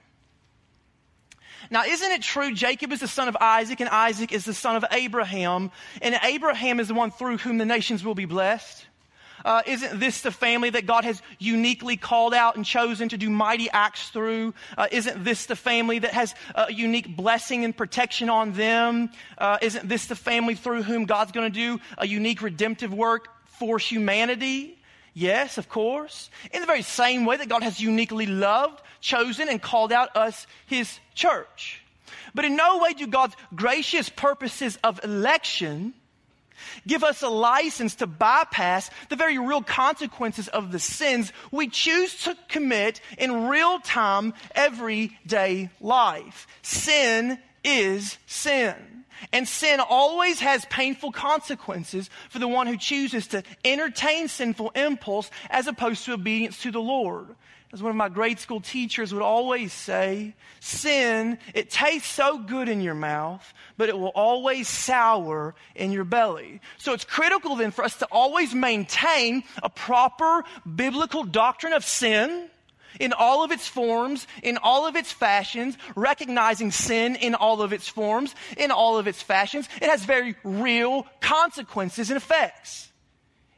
Now, 1.72 1.82
isn't 1.84 2.12
it 2.12 2.22
true 2.22 2.54
Jacob 2.54 2.92
is 2.92 3.00
the 3.00 3.08
son 3.08 3.26
of 3.26 3.36
Isaac 3.40 3.80
and 3.80 3.88
Isaac 3.88 4.30
is 4.30 4.44
the 4.44 4.54
son 4.54 4.76
of 4.76 4.84
Abraham, 4.92 5.72
and 6.00 6.16
Abraham 6.22 6.78
is 6.78 6.86
the 6.86 6.94
one 6.94 7.10
through 7.10 7.38
whom 7.38 7.58
the 7.58 7.66
nations 7.66 8.04
will 8.04 8.14
be 8.14 8.26
blessed? 8.26 8.86
Uh, 9.44 9.62
isn't 9.66 10.00
this 10.00 10.22
the 10.22 10.30
family 10.30 10.70
that 10.70 10.86
God 10.86 11.04
has 11.04 11.20
uniquely 11.38 11.96
called 11.96 12.34
out 12.34 12.56
and 12.56 12.64
chosen 12.64 13.08
to 13.10 13.16
do 13.16 13.30
mighty 13.30 13.70
acts 13.70 14.08
through? 14.10 14.54
Uh, 14.76 14.88
isn't 14.90 15.24
this 15.24 15.46
the 15.46 15.56
family 15.56 15.98
that 15.98 16.12
has 16.12 16.34
a 16.54 16.72
unique 16.72 17.16
blessing 17.16 17.64
and 17.64 17.76
protection 17.76 18.28
on 18.28 18.52
them? 18.52 19.10
Uh, 19.38 19.58
isn't 19.62 19.88
this 19.88 20.06
the 20.06 20.16
family 20.16 20.54
through 20.54 20.82
whom 20.82 21.04
God's 21.04 21.32
going 21.32 21.50
to 21.50 21.58
do 21.58 21.80
a 21.98 22.06
unique 22.06 22.42
redemptive 22.42 22.92
work 22.92 23.28
for 23.46 23.78
humanity? 23.78 24.76
Yes, 25.12 25.58
of 25.58 25.68
course. 25.68 26.30
In 26.52 26.60
the 26.60 26.66
very 26.66 26.82
same 26.82 27.24
way 27.24 27.36
that 27.36 27.48
God 27.48 27.62
has 27.62 27.80
uniquely 27.80 28.26
loved, 28.26 28.80
chosen, 29.00 29.48
and 29.48 29.60
called 29.60 29.92
out 29.92 30.16
us, 30.16 30.46
His 30.66 30.98
church. 31.14 31.82
But 32.34 32.44
in 32.44 32.56
no 32.56 32.78
way 32.78 32.92
do 32.92 33.06
God's 33.06 33.36
gracious 33.54 34.08
purposes 34.08 34.78
of 34.84 35.02
election 35.02 35.94
give 36.86 37.04
us 37.04 37.22
a 37.22 37.28
license 37.28 37.94
to 37.96 38.06
bypass 38.06 38.90
the 39.08 39.16
very 39.16 39.38
real 39.38 39.62
consequences 39.62 40.48
of 40.48 40.72
the 40.72 40.78
sins 40.78 41.32
we 41.50 41.68
choose 41.68 42.22
to 42.24 42.36
commit 42.48 43.00
in 43.18 43.48
real 43.48 43.78
time, 43.80 44.34
everyday 44.54 45.70
life. 45.80 46.46
Sin 46.62 47.38
is 47.64 48.18
sin. 48.26 48.74
And 49.32 49.46
sin 49.46 49.80
always 49.80 50.40
has 50.40 50.64
painful 50.66 51.12
consequences 51.12 52.08
for 52.30 52.38
the 52.38 52.48
one 52.48 52.66
who 52.66 52.76
chooses 52.76 53.26
to 53.28 53.42
entertain 53.64 54.28
sinful 54.28 54.70
impulse 54.70 55.30
as 55.50 55.66
opposed 55.66 56.04
to 56.06 56.14
obedience 56.14 56.62
to 56.62 56.70
the 56.70 56.80
Lord. 56.80 57.34
As 57.72 57.80
one 57.80 57.90
of 57.90 57.96
my 57.96 58.08
grade 58.08 58.40
school 58.40 58.60
teachers 58.60 59.14
would 59.14 59.22
always 59.22 59.72
say, 59.72 60.34
sin, 60.58 61.38
it 61.54 61.70
tastes 61.70 62.10
so 62.10 62.36
good 62.38 62.68
in 62.68 62.80
your 62.80 62.96
mouth, 62.96 63.54
but 63.76 63.88
it 63.88 63.96
will 63.96 64.08
always 64.08 64.66
sour 64.66 65.54
in 65.76 65.92
your 65.92 66.02
belly. 66.02 66.60
So 66.78 66.94
it's 66.94 67.04
critical 67.04 67.54
then 67.54 67.70
for 67.70 67.84
us 67.84 67.96
to 67.98 68.08
always 68.10 68.52
maintain 68.54 69.44
a 69.62 69.70
proper 69.70 70.44
biblical 70.74 71.22
doctrine 71.22 71.72
of 71.72 71.84
sin 71.84 72.48
in 72.98 73.12
all 73.12 73.44
of 73.44 73.52
its 73.52 73.68
forms, 73.68 74.26
in 74.42 74.58
all 74.58 74.88
of 74.88 74.96
its 74.96 75.12
fashions, 75.12 75.78
recognizing 75.94 76.72
sin 76.72 77.14
in 77.14 77.36
all 77.36 77.62
of 77.62 77.72
its 77.72 77.86
forms, 77.86 78.34
in 78.56 78.72
all 78.72 78.98
of 78.98 79.06
its 79.06 79.22
fashions. 79.22 79.68
It 79.80 79.88
has 79.88 80.04
very 80.04 80.34
real 80.42 81.06
consequences 81.20 82.10
and 82.10 82.16
effects. 82.16 82.90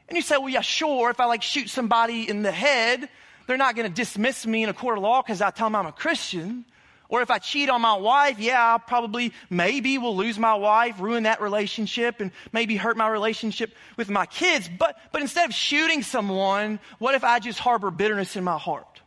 And 0.07 0.15
you 0.15 0.21
say, 0.21 0.37
well, 0.37 0.49
yeah, 0.49 0.61
sure, 0.61 1.09
if 1.09 1.19
I 1.19 1.25
like 1.25 1.41
shoot 1.41 1.69
somebody 1.69 2.29
in 2.29 2.43
the 2.43 2.51
head, 2.51 3.09
they're 3.47 3.57
not 3.57 3.75
going 3.75 3.87
to 3.87 3.93
dismiss 3.93 4.45
me 4.45 4.63
in 4.63 4.69
a 4.69 4.73
court 4.73 4.97
of 4.97 5.03
law 5.03 5.21
because 5.21 5.41
I 5.41 5.51
tell 5.51 5.67
them 5.67 5.75
I'm 5.75 5.85
a 5.85 5.91
Christian. 5.91 6.65
Or 7.09 7.21
if 7.21 7.29
I 7.29 7.37
cheat 7.37 7.69
on 7.69 7.81
my 7.81 7.95
wife, 7.95 8.39
yeah, 8.39 8.73
I 8.73 8.77
probably, 8.79 9.33
maybe 9.49 9.99
will 9.99 10.15
lose 10.15 10.39
my 10.39 10.55
wife, 10.55 10.99
ruin 10.99 11.23
that 11.23 11.41
relationship, 11.41 12.21
and 12.21 12.31
maybe 12.51 12.75
hurt 12.75 12.97
my 12.97 13.07
relationship 13.07 13.71
with 13.97 14.09
my 14.09 14.25
kids. 14.25 14.67
But, 14.79 14.97
but 15.11 15.21
instead 15.21 15.47
of 15.47 15.53
shooting 15.53 16.01
someone, 16.01 16.79
what 16.97 17.13
if 17.13 17.23
I 17.23 17.37
just 17.37 17.59
harbor 17.59 17.91
bitterness 17.91 18.35
in 18.35 18.43
my 18.43 18.57
heart? 18.57 19.01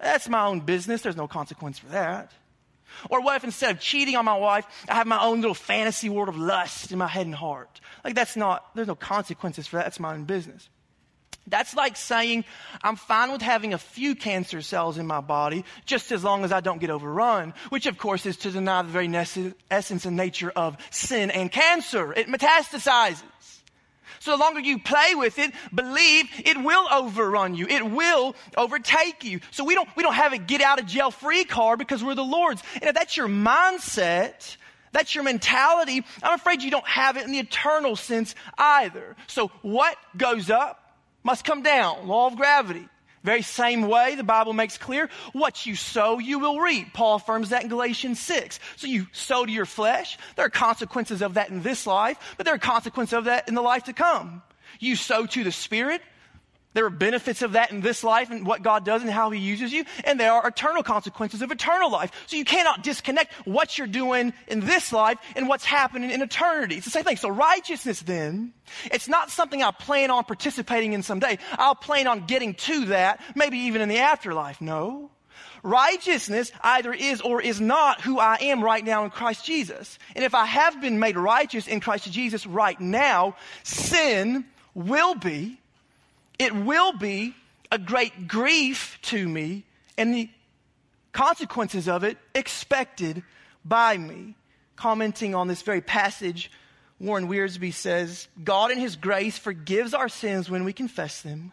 That's 0.00 0.28
my 0.28 0.46
own 0.46 0.60
business. 0.60 1.02
There's 1.02 1.16
no 1.16 1.28
consequence 1.28 1.78
for 1.78 1.88
that. 1.88 2.32
Or 3.10 3.20
what 3.20 3.36
if 3.36 3.44
instead 3.44 3.70
of 3.70 3.80
cheating 3.80 4.16
on 4.16 4.24
my 4.24 4.36
wife, 4.36 4.66
I 4.88 4.94
have 4.94 5.06
my 5.06 5.22
own 5.22 5.40
little 5.40 5.54
fantasy 5.54 6.08
world 6.08 6.28
of 6.28 6.36
lust 6.36 6.90
in 6.90 6.98
my 6.98 7.06
head 7.06 7.26
and 7.26 7.34
heart? 7.34 7.80
Like 8.04 8.14
that's 8.14 8.36
not, 8.36 8.64
there's 8.74 8.88
no 8.88 8.96
consequences 8.96 9.66
for 9.66 9.76
that. 9.76 9.84
That's 9.84 10.00
my 10.00 10.14
own 10.14 10.24
business. 10.24 10.68
That's 11.48 11.74
like 11.74 11.96
saying 11.96 12.44
I'm 12.82 12.96
fine 12.96 13.32
with 13.32 13.42
having 13.42 13.74
a 13.74 13.78
few 13.78 14.14
cancer 14.14 14.60
cells 14.62 14.98
in 14.98 15.06
my 15.06 15.20
body 15.20 15.64
just 15.86 16.12
as 16.12 16.22
long 16.22 16.44
as 16.44 16.52
I 16.52 16.60
don't 16.60 16.80
get 16.80 16.90
overrun, 16.90 17.54
which 17.70 17.86
of 17.86 17.98
course 17.98 18.26
is 18.26 18.36
to 18.38 18.50
deny 18.50 18.82
the 18.82 18.88
very 18.88 19.08
essence 19.70 20.04
and 20.04 20.16
nature 20.16 20.50
of 20.50 20.76
sin 20.90 21.30
and 21.30 21.50
cancer. 21.50 22.12
It 22.12 22.28
metastasizes. 22.28 23.22
So 24.20 24.32
the 24.32 24.36
longer 24.38 24.60
you 24.60 24.78
play 24.78 25.14
with 25.14 25.38
it, 25.38 25.52
believe 25.74 26.26
it 26.38 26.62
will 26.62 26.86
overrun 26.92 27.54
you. 27.54 27.66
It 27.66 27.88
will 27.88 28.34
overtake 28.56 29.24
you. 29.24 29.40
So 29.50 29.64
we 29.64 29.74
don't, 29.74 29.88
we 29.96 30.02
don't 30.02 30.14
have 30.14 30.32
a 30.32 30.38
get 30.38 30.60
out 30.60 30.80
of 30.80 30.86
jail 30.86 31.10
free 31.10 31.44
card 31.44 31.78
because 31.78 32.02
we're 32.02 32.14
the 32.14 32.24
Lord's. 32.24 32.62
And 32.74 32.84
if 32.84 32.94
that's 32.94 33.16
your 33.16 33.28
mindset, 33.28 34.56
that's 34.92 35.14
your 35.14 35.24
mentality, 35.24 36.04
I'm 36.22 36.34
afraid 36.34 36.62
you 36.62 36.70
don't 36.70 36.86
have 36.86 37.16
it 37.16 37.24
in 37.24 37.32
the 37.32 37.38
eternal 37.38 37.96
sense 37.96 38.34
either. 38.56 39.16
So 39.26 39.48
what 39.62 39.96
goes 40.16 40.50
up 40.50 40.87
must 41.28 41.44
come 41.44 41.60
down. 41.60 42.08
Law 42.08 42.26
of 42.26 42.36
gravity. 42.36 42.88
Very 43.22 43.42
same 43.42 43.82
way, 43.82 44.14
the 44.14 44.24
Bible 44.24 44.54
makes 44.54 44.78
clear 44.78 45.10
what 45.34 45.66
you 45.66 45.76
sow, 45.76 46.18
you 46.18 46.38
will 46.38 46.58
reap. 46.58 46.94
Paul 46.94 47.16
affirms 47.16 47.50
that 47.50 47.62
in 47.62 47.68
Galatians 47.68 48.18
6. 48.18 48.58
So 48.76 48.86
you 48.86 49.08
sow 49.12 49.44
to 49.44 49.52
your 49.52 49.66
flesh. 49.66 50.16
There 50.36 50.46
are 50.46 50.50
consequences 50.50 51.20
of 51.20 51.34
that 51.34 51.50
in 51.50 51.60
this 51.60 51.86
life, 51.86 52.16
but 52.38 52.46
there 52.46 52.54
are 52.54 52.58
consequences 52.58 53.12
of 53.12 53.26
that 53.26 53.46
in 53.46 53.54
the 53.54 53.60
life 53.60 53.84
to 53.84 53.92
come. 53.92 54.40
You 54.80 54.96
sow 54.96 55.26
to 55.26 55.44
the 55.44 55.52
Spirit, 55.52 56.00
there 56.74 56.84
are 56.84 56.90
benefits 56.90 57.42
of 57.42 57.52
that 57.52 57.70
in 57.70 57.80
this 57.80 58.04
life 58.04 58.30
and 58.30 58.46
what 58.46 58.62
God 58.62 58.84
does 58.84 59.02
and 59.02 59.10
how 59.10 59.30
He 59.30 59.40
uses 59.40 59.72
you, 59.72 59.84
and 60.04 60.20
there 60.20 60.32
are 60.32 60.46
eternal 60.46 60.82
consequences 60.82 61.42
of 61.42 61.50
eternal 61.50 61.90
life. 61.90 62.12
So 62.26 62.36
you 62.36 62.44
cannot 62.44 62.82
disconnect 62.82 63.32
what 63.46 63.78
you're 63.78 63.86
doing 63.86 64.32
in 64.46 64.60
this 64.60 64.92
life 64.92 65.18
and 65.34 65.48
what's 65.48 65.64
happening 65.64 66.10
in 66.10 66.22
eternity. 66.22 66.76
It's 66.76 66.84
the 66.84 66.90
same 66.90 67.04
thing. 67.04 67.16
So 67.16 67.30
righteousness 67.30 68.02
then, 68.02 68.52
it's 68.92 69.08
not 69.08 69.30
something 69.30 69.62
I 69.62 69.70
plan 69.70 70.10
on 70.10 70.24
participating 70.24 70.92
in 70.92 71.02
someday. 71.02 71.38
I'll 71.52 71.74
plan 71.74 72.06
on 72.06 72.26
getting 72.26 72.54
to 72.54 72.86
that, 72.86 73.20
maybe 73.34 73.58
even 73.58 73.80
in 73.80 73.88
the 73.88 73.98
afterlife. 73.98 74.60
No. 74.60 75.10
Righteousness 75.62 76.52
either 76.62 76.92
is 76.92 77.20
or 77.20 77.42
is 77.42 77.60
not 77.60 78.00
who 78.00 78.18
I 78.18 78.36
am 78.42 78.62
right 78.62 78.84
now 78.84 79.04
in 79.04 79.10
Christ 79.10 79.44
Jesus. 79.44 79.98
And 80.14 80.24
if 80.24 80.34
I 80.34 80.44
have 80.44 80.80
been 80.80 80.98
made 80.98 81.16
righteous 81.16 81.66
in 81.66 81.80
Christ 81.80 82.10
Jesus 82.12 82.46
right 82.46 82.78
now, 82.80 83.36
sin 83.64 84.44
will 84.74 85.14
be 85.14 85.58
it 86.38 86.54
will 86.54 86.92
be 86.92 87.34
a 87.70 87.78
great 87.78 88.28
grief 88.28 88.98
to 89.02 89.28
me 89.28 89.64
and 89.96 90.14
the 90.14 90.30
consequences 91.12 91.88
of 91.88 92.04
it 92.04 92.16
expected 92.34 93.22
by 93.64 93.96
me. 93.96 94.34
Commenting 94.76 95.34
on 95.34 95.48
this 95.48 95.62
very 95.62 95.80
passage, 95.80 96.50
Warren 97.00 97.28
Wiersbe 97.28 97.74
says, 97.74 98.28
God 98.42 98.70
in 98.70 98.78
His 98.78 98.96
grace 98.96 99.36
forgives 99.36 99.92
our 99.92 100.08
sins 100.08 100.48
when 100.48 100.64
we 100.64 100.72
confess 100.72 101.22
them, 101.22 101.52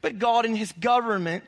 but 0.00 0.18
God 0.18 0.44
in 0.44 0.54
His 0.54 0.72
government 0.72 1.44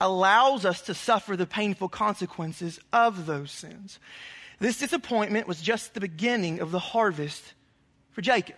allows 0.00 0.64
us 0.66 0.82
to 0.82 0.94
suffer 0.94 1.36
the 1.36 1.46
painful 1.46 1.88
consequences 1.88 2.78
of 2.92 3.24
those 3.24 3.50
sins. 3.50 3.98
This 4.58 4.78
disappointment 4.78 5.46
was 5.46 5.62
just 5.62 5.94
the 5.94 6.00
beginning 6.00 6.60
of 6.60 6.70
the 6.70 6.78
harvest 6.78 7.54
for 8.10 8.20
Jacob. 8.20 8.56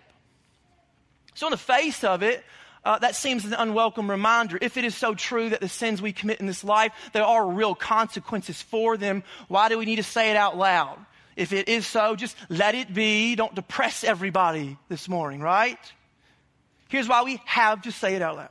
So, 1.35 1.47
in 1.47 1.51
the 1.51 1.57
face 1.57 2.03
of 2.03 2.23
it, 2.23 2.45
uh, 2.85 2.99
that 2.99 3.17
seems 3.17 3.45
an 3.45 3.55
unwelcome 3.55 4.11
reminder. 4.11 4.59
If 4.61 4.77
it 4.77 4.85
is 4.85 4.95
so 4.95 5.15
true 5.15 5.51
that 5.51 5.61
the 5.61 5.69
sins 5.69 6.03
we 6.03 6.13
commit 6.13 6.41
in 6.41 6.47
this 6.47 6.63
life, 6.63 6.93
there 7.13 7.25
are 7.25 7.47
real 7.47 7.75
consequences 7.75 8.61
for 8.61 8.97
them, 8.97 9.23
why 9.49 9.69
do 9.69 9.79
we 9.79 9.87
need 9.87 9.97
to 9.97 10.03
say 10.03 10.31
it 10.31 10.37
out 10.37 10.57
loud? 10.57 10.99
If 11.37 11.53
it 11.53 11.69
is 11.69 11.87
so, 11.87 12.15
just 12.15 12.37
let 12.49 12.75
it 12.75 12.93
be. 12.93 13.35
Don't 13.35 13.55
depress 13.55 14.05
everybody 14.05 14.79
this 14.89 15.09
morning, 15.09 15.41
right? 15.41 15.79
Here's 16.89 17.09
why 17.09 17.23
we 17.23 17.41
have 17.47 17.83
to 17.83 17.93
say 17.93 18.15
it 18.15 18.23
out 18.23 18.37
loud. 18.37 18.49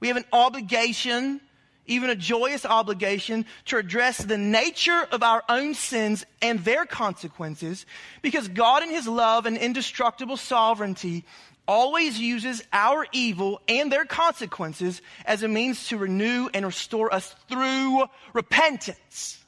We 0.00 0.08
have 0.08 0.16
an 0.16 0.24
obligation, 0.32 1.40
even 1.86 2.10
a 2.10 2.16
joyous 2.16 2.66
obligation, 2.66 3.46
to 3.66 3.76
address 3.76 4.18
the 4.18 4.38
nature 4.38 5.06
of 5.12 5.22
our 5.22 5.44
own 5.48 5.74
sins 5.74 6.26
and 6.42 6.58
their 6.64 6.86
consequences 6.86 7.86
because 8.20 8.48
God, 8.48 8.82
in 8.82 8.90
His 8.90 9.06
love 9.06 9.46
and 9.46 9.56
indestructible 9.56 10.36
sovereignty, 10.36 11.24
always 11.66 12.18
uses 12.18 12.62
our 12.72 13.06
evil 13.12 13.60
and 13.68 13.90
their 13.90 14.04
consequences 14.04 15.02
as 15.24 15.42
a 15.42 15.48
means 15.48 15.88
to 15.88 15.98
renew 15.98 16.48
and 16.54 16.64
restore 16.64 17.12
us 17.12 17.34
through 17.48 18.04
repentance. 18.32 19.42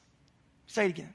Say 0.67 0.85
it 0.85 0.89
again. 0.89 1.13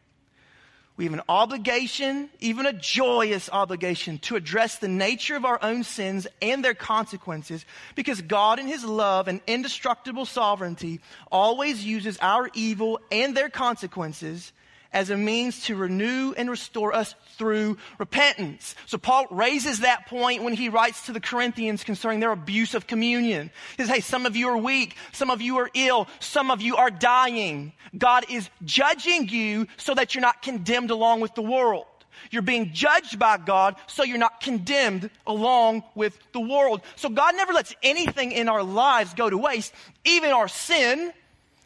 We 0.96 1.04
have 1.06 1.14
an 1.14 1.22
obligation, 1.28 2.30
even 2.38 2.66
a 2.66 2.72
joyous 2.72 3.50
obligation, 3.50 4.18
to 4.20 4.36
address 4.36 4.78
the 4.78 4.86
nature 4.86 5.34
of 5.34 5.44
our 5.44 5.58
own 5.60 5.82
sins 5.82 6.28
and 6.40 6.64
their 6.64 6.74
consequences 6.74 7.66
because 7.96 8.22
God, 8.22 8.60
in 8.60 8.68
His 8.68 8.84
love 8.84 9.26
and 9.26 9.40
indestructible 9.48 10.24
sovereignty, 10.24 11.00
always 11.32 11.84
uses 11.84 12.16
our 12.22 12.48
evil 12.54 13.00
and 13.10 13.36
their 13.36 13.48
consequences 13.48 14.52
as 14.94 15.10
a 15.10 15.16
means 15.16 15.64
to 15.64 15.76
renew 15.76 16.32
and 16.36 16.48
restore 16.48 16.94
us 16.94 17.14
through 17.36 17.76
repentance. 17.98 18.76
So 18.86 18.96
Paul 18.96 19.26
raises 19.30 19.80
that 19.80 20.06
point 20.06 20.44
when 20.44 20.54
he 20.54 20.68
writes 20.68 21.06
to 21.06 21.12
the 21.12 21.20
Corinthians 21.20 21.82
concerning 21.84 22.20
their 22.20 22.30
abuse 22.30 22.74
of 22.74 22.86
communion. 22.86 23.50
He 23.76 23.82
says, 23.82 23.92
hey, 23.92 24.00
some 24.00 24.24
of 24.24 24.36
you 24.36 24.48
are 24.48 24.56
weak, 24.56 24.96
some 25.12 25.30
of 25.30 25.42
you 25.42 25.58
are 25.58 25.68
ill, 25.74 26.06
some 26.20 26.50
of 26.50 26.62
you 26.62 26.76
are 26.76 26.90
dying. 26.90 27.72
God 27.98 28.24
is 28.30 28.48
judging 28.64 29.28
you 29.28 29.66
so 29.76 29.94
that 29.94 30.14
you're 30.14 30.22
not 30.22 30.42
condemned 30.42 30.90
along 30.90 31.20
with 31.20 31.34
the 31.34 31.42
world. 31.42 31.86
You're 32.30 32.42
being 32.42 32.72
judged 32.72 33.18
by 33.18 33.38
God, 33.38 33.74
so 33.88 34.04
you're 34.04 34.16
not 34.18 34.40
condemned 34.40 35.10
along 35.26 35.82
with 35.96 36.16
the 36.32 36.40
world. 36.40 36.82
So 36.94 37.08
God 37.08 37.34
never 37.34 37.52
lets 37.52 37.74
anything 37.82 38.30
in 38.32 38.48
our 38.48 38.62
lives 38.62 39.14
go 39.14 39.28
to 39.28 39.36
waste, 39.36 39.74
even 40.04 40.30
our 40.30 40.48
sin, 40.48 41.12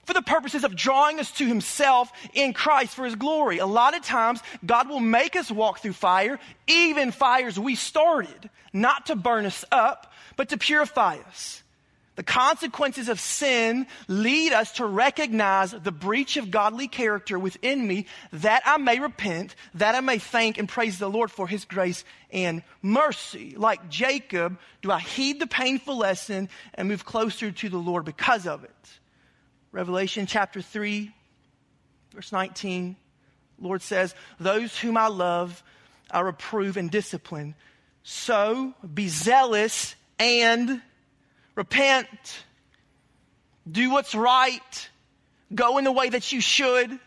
for 0.09 0.15
the 0.15 0.23
purposes 0.23 0.65
of 0.65 0.75
drawing 0.75 1.21
us 1.21 1.31
to 1.33 1.47
Himself 1.47 2.11
in 2.33 2.55
Christ 2.55 2.95
for 2.95 3.05
His 3.05 3.15
glory. 3.15 3.59
A 3.59 3.67
lot 3.67 3.95
of 3.95 4.03
times, 4.03 4.41
God 4.65 4.89
will 4.89 5.01
make 5.01 5.37
us 5.37 5.51
walk 5.51 5.81
through 5.81 5.93
fire, 5.93 6.41
even 6.67 7.13
fires 7.13 7.61
we 7.61 7.75
started, 7.75 8.49
not 8.73 9.05
to 9.07 9.17
burn 9.17 9.45
us 9.45 9.67
up, 9.71 10.11
but 10.37 10.49
to 10.49 10.57
purify 10.57 11.19
us. 11.29 11.63
The 12.17 12.23
consequences 12.23 13.11
of 13.11 13.21
sin 13.21 13.87
lead 14.09 14.55
us 14.55 14.73
to 14.73 14.87
recognize 14.87 15.73
the 15.73 15.93
breach 15.93 16.39
of 16.39 16.51
godly 16.51 16.89
character 16.89 17.39
within 17.39 17.87
me 17.87 18.07
that 18.33 18.63
I 18.65 18.79
may 18.79 19.01
repent, 19.01 19.55
that 19.75 19.95
I 19.95 20.01
may 20.01 20.19
thank 20.19 20.57
and 20.57 20.67
praise 20.67 20.99
the 20.99 21.11
Lord 21.11 21.31
for 21.31 21.47
his 21.47 21.67
grace 21.67 22.03
and 22.33 22.63
mercy. 22.81 23.55
Like 23.59 23.91
Jacob, 23.91 24.59
do 24.81 24.91
I 24.91 25.01
heed 25.01 25.39
the 25.39 25.47
painful 25.47 25.99
lesson 25.99 26.49
and 26.73 26.89
move 26.89 27.05
closer 27.05 27.51
to 27.51 27.69
the 27.69 27.77
Lord 27.77 28.07
because 28.07 28.47
of 28.47 28.65
it? 28.65 28.71
Revelation 29.71 30.27
chapter 30.27 30.63
3, 30.63 31.13
verse 32.15 32.33
19, 32.33 32.97
Lord 33.61 33.83
says, 33.83 34.15
Those 34.41 34.77
whom 34.79 34.97
I 34.97 35.09
love, 35.09 35.63
I 36.11 36.21
reprove 36.21 36.77
and 36.77 36.91
discipline. 36.91 37.55
So 38.03 38.73
be 38.95 39.09
zealous 39.09 39.95
and 40.19 40.81
repent, 41.55 42.09
do 43.71 43.91
what's 43.91 44.15
right, 44.15 44.89
go 45.55 45.77
in 45.77 45.85
the 45.85 45.93
way 45.93 46.09
that 46.09 46.33
you 46.33 46.41
should. 46.41 46.99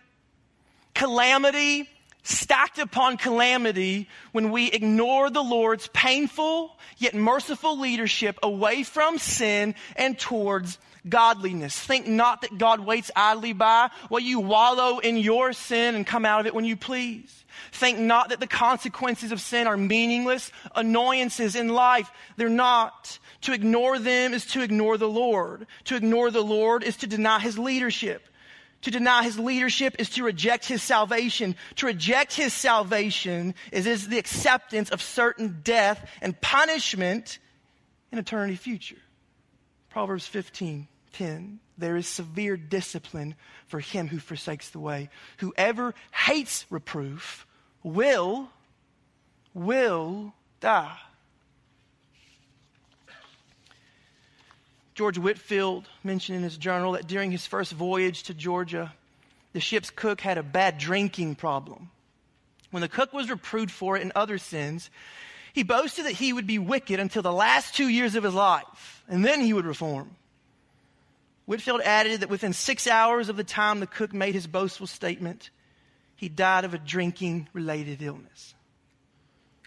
Calamity 0.93 1.89
stacked 2.23 2.77
upon 2.77 3.17
calamity 3.17 4.07
when 4.31 4.51
we 4.51 4.69
ignore 4.69 5.31
the 5.31 5.43
Lord's 5.43 5.87
painful 5.87 6.77
yet 6.97 7.15
merciful 7.15 7.79
leadership 7.79 8.37
away 8.43 8.83
from 8.83 9.17
sin 9.17 9.73
and 9.95 10.19
towards 10.19 10.77
godliness. 11.07 11.77
Think 11.77 12.07
not 12.07 12.41
that 12.41 12.57
God 12.57 12.79
waits 12.79 13.11
idly 13.15 13.53
by 13.53 13.89
while 14.09 14.21
you 14.21 14.39
wallow 14.39 14.99
in 14.99 15.17
your 15.17 15.53
sin 15.53 15.95
and 15.95 16.05
come 16.05 16.25
out 16.25 16.41
of 16.41 16.45
it 16.45 16.55
when 16.55 16.65
you 16.65 16.75
please. 16.75 17.45
Think 17.71 17.99
not 17.99 18.29
that 18.29 18.39
the 18.39 18.47
consequences 18.47 19.31
of 19.31 19.41
sin 19.41 19.67
are 19.67 19.77
meaningless 19.77 20.51
annoyances 20.75 21.55
in 21.55 21.69
life. 21.69 22.11
They're 22.37 22.49
not. 22.49 23.19
To 23.41 23.53
ignore 23.53 23.97
them 23.97 24.33
is 24.33 24.45
to 24.47 24.61
ignore 24.61 24.97
the 24.97 25.09
Lord. 25.09 25.65
To 25.85 25.95
ignore 25.95 26.29
the 26.29 26.43
Lord 26.43 26.83
is 26.83 26.97
to 26.97 27.07
deny 27.07 27.39
his 27.39 27.57
leadership. 27.57 28.27
To 28.81 28.91
deny 28.91 29.23
his 29.23 29.37
leadership 29.37 29.95
is 29.99 30.09
to 30.11 30.23
reject 30.23 30.65
his 30.65 30.81
salvation. 30.81 31.55
To 31.77 31.85
reject 31.85 32.33
his 32.33 32.53
salvation 32.53 33.53
is, 33.71 33.85
is 33.85 34.07
the 34.07 34.17
acceptance 34.17 34.89
of 34.89 35.01
certain 35.01 35.61
death 35.63 36.07
and 36.21 36.39
punishment 36.39 37.39
in 38.11 38.17
eternity 38.17 38.55
future. 38.55 38.97
Proverbs 39.89 40.25
15, 40.25 40.87
10. 41.13 41.59
There 41.77 41.95
is 41.95 42.07
severe 42.07 42.57
discipline 42.57 43.35
for 43.67 43.79
him 43.79 44.07
who 44.07 44.19
forsakes 44.19 44.69
the 44.69 44.79
way. 44.79 45.09
Whoever 45.37 45.93
hates 46.11 46.65
reproof 46.69 47.45
will, 47.83 48.49
will 49.53 50.33
die. 50.59 50.97
George 54.93 55.17
Whitefield 55.17 55.87
mentioned 56.03 56.37
in 56.37 56.43
his 56.43 56.57
journal 56.57 56.91
that 56.91 57.07
during 57.07 57.31
his 57.31 57.45
first 57.45 57.71
voyage 57.71 58.23
to 58.23 58.33
Georgia, 58.33 58.93
the 59.53 59.59
ship's 59.59 59.89
cook 59.89 60.21
had 60.21 60.37
a 60.37 60.43
bad 60.43 60.77
drinking 60.77 61.35
problem. 61.35 61.89
When 62.71 62.81
the 62.81 62.87
cook 62.87 63.11
was 63.11 63.29
reproved 63.29 63.71
for 63.71 63.97
it 63.97 64.01
and 64.01 64.11
other 64.15 64.37
sins, 64.37 64.89
he 65.53 65.63
boasted 65.63 66.05
that 66.05 66.13
he 66.13 66.33
would 66.33 66.47
be 66.47 66.59
wicked 66.59 66.99
until 66.99 67.21
the 67.21 67.33
last 67.33 67.75
two 67.75 67.87
years 67.87 68.15
of 68.15 68.23
his 68.23 68.33
life, 68.33 69.03
and 69.07 69.25
then 69.25 69.41
he 69.41 69.53
would 69.53 69.65
reform. 69.65 70.15
Whitefield 71.45 71.81
added 71.81 72.21
that 72.21 72.29
within 72.29 72.53
six 72.53 72.87
hours 72.87 73.29
of 73.29 73.37
the 73.37 73.43
time 73.43 73.79
the 73.79 73.87
cook 73.87 74.13
made 74.13 74.35
his 74.35 74.47
boastful 74.47 74.87
statement, 74.87 75.49
he 76.15 76.29
died 76.29 76.65
of 76.65 76.73
a 76.73 76.77
drinking 76.77 77.49
related 77.53 78.01
illness. 78.01 78.53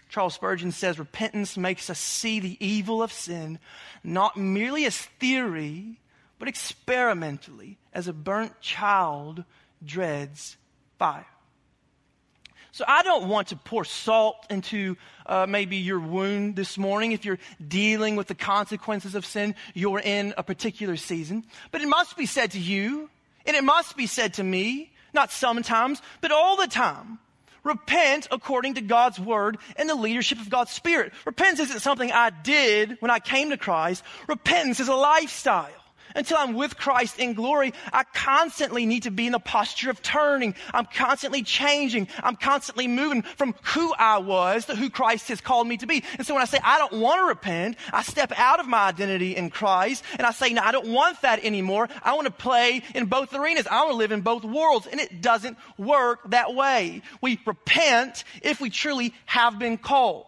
Charles 0.09 0.35
Spurgeon 0.35 0.71
says 0.71 0.97
repentance 0.97 1.57
makes 1.57 1.89
us 1.89 1.99
see 1.99 2.39
the 2.39 2.57
evil 2.65 3.03
of 3.03 3.11
sin 3.11 3.59
not 4.03 4.37
merely 4.37 4.85
as 4.85 4.97
theory, 4.97 5.99
but 6.39 6.47
experimentally 6.47 7.77
as 7.91 8.07
a 8.07 8.13
burnt 8.13 8.61
child 8.61 9.43
dreads 9.83 10.57
fire. 10.97 11.25
So 12.75 12.83
I 12.85 13.03
don't 13.03 13.29
want 13.29 13.47
to 13.47 13.55
pour 13.55 13.85
salt 13.85 14.47
into 14.49 14.97
uh, 15.25 15.45
maybe 15.47 15.77
your 15.77 15.97
wound 15.97 16.57
this 16.57 16.77
morning 16.77 17.13
if 17.13 17.23
you're 17.23 17.39
dealing 17.65 18.17
with 18.17 18.27
the 18.27 18.35
consequences 18.35 19.15
of 19.15 19.25
sin 19.25 19.55
you're 19.73 20.01
in 20.01 20.33
a 20.37 20.43
particular 20.43 20.97
season. 20.97 21.45
But 21.71 21.79
it 21.79 21.87
must 21.87 22.17
be 22.17 22.25
said 22.25 22.51
to 22.51 22.59
you, 22.59 23.09
and 23.45 23.55
it 23.55 23.63
must 23.63 23.95
be 23.95 24.07
said 24.07 24.33
to 24.33 24.43
me, 24.43 24.91
not 25.13 25.31
sometimes, 25.31 26.01
but 26.19 26.33
all 26.33 26.57
the 26.57 26.67
time 26.67 27.17
repent 27.63 28.27
according 28.29 28.73
to 28.73 28.81
God's 28.81 29.21
word 29.21 29.57
and 29.77 29.89
the 29.89 29.95
leadership 29.95 30.41
of 30.41 30.49
God's 30.49 30.71
spirit. 30.71 31.13
Repentance 31.23 31.69
isn't 31.69 31.79
something 31.79 32.11
I 32.11 32.29
did 32.29 32.97
when 32.99 33.09
I 33.09 33.19
came 33.19 33.51
to 33.51 33.57
Christ. 33.57 34.03
Repentance 34.27 34.81
is 34.81 34.89
a 34.89 34.95
lifestyle 34.95 35.71
until 36.15 36.37
I'm 36.37 36.53
with 36.53 36.77
Christ 36.77 37.19
in 37.19 37.33
glory, 37.33 37.73
I 37.93 38.03
constantly 38.13 38.85
need 38.85 39.03
to 39.03 39.11
be 39.11 39.25
in 39.25 39.33
the 39.33 39.39
posture 39.39 39.89
of 39.89 40.01
turning. 40.01 40.55
I'm 40.73 40.85
constantly 40.85 41.43
changing. 41.43 42.07
I'm 42.23 42.35
constantly 42.35 42.87
moving 42.87 43.21
from 43.21 43.55
who 43.63 43.93
I 43.97 44.17
was 44.17 44.65
to 44.65 44.75
who 44.75 44.89
Christ 44.89 45.27
has 45.29 45.41
called 45.41 45.67
me 45.67 45.77
to 45.77 45.85
be. 45.85 46.03
And 46.17 46.25
so 46.25 46.33
when 46.33 46.41
I 46.41 46.45
say 46.45 46.59
I 46.63 46.77
don't 46.77 46.93
want 46.93 47.21
to 47.21 47.25
repent, 47.25 47.77
I 47.91 48.03
step 48.03 48.31
out 48.37 48.59
of 48.59 48.67
my 48.67 48.87
identity 48.87 49.35
in 49.35 49.49
Christ 49.49 50.03
and 50.17 50.25
I 50.25 50.31
say, 50.31 50.53
no, 50.53 50.61
I 50.63 50.71
don't 50.71 50.87
want 50.87 51.21
that 51.21 51.43
anymore. 51.43 51.89
I 52.03 52.13
want 52.13 52.25
to 52.25 52.33
play 52.33 52.81
in 52.93 53.05
both 53.05 53.33
arenas. 53.33 53.67
I 53.67 53.81
want 53.81 53.91
to 53.91 53.97
live 53.97 54.11
in 54.11 54.21
both 54.21 54.43
worlds. 54.43 54.87
And 54.87 54.99
it 54.99 55.21
doesn't 55.21 55.57
work 55.77 56.31
that 56.31 56.55
way. 56.55 57.01
We 57.21 57.39
repent 57.45 58.23
if 58.41 58.61
we 58.61 58.69
truly 58.69 59.13
have 59.25 59.59
been 59.59 59.77
called 59.77 60.27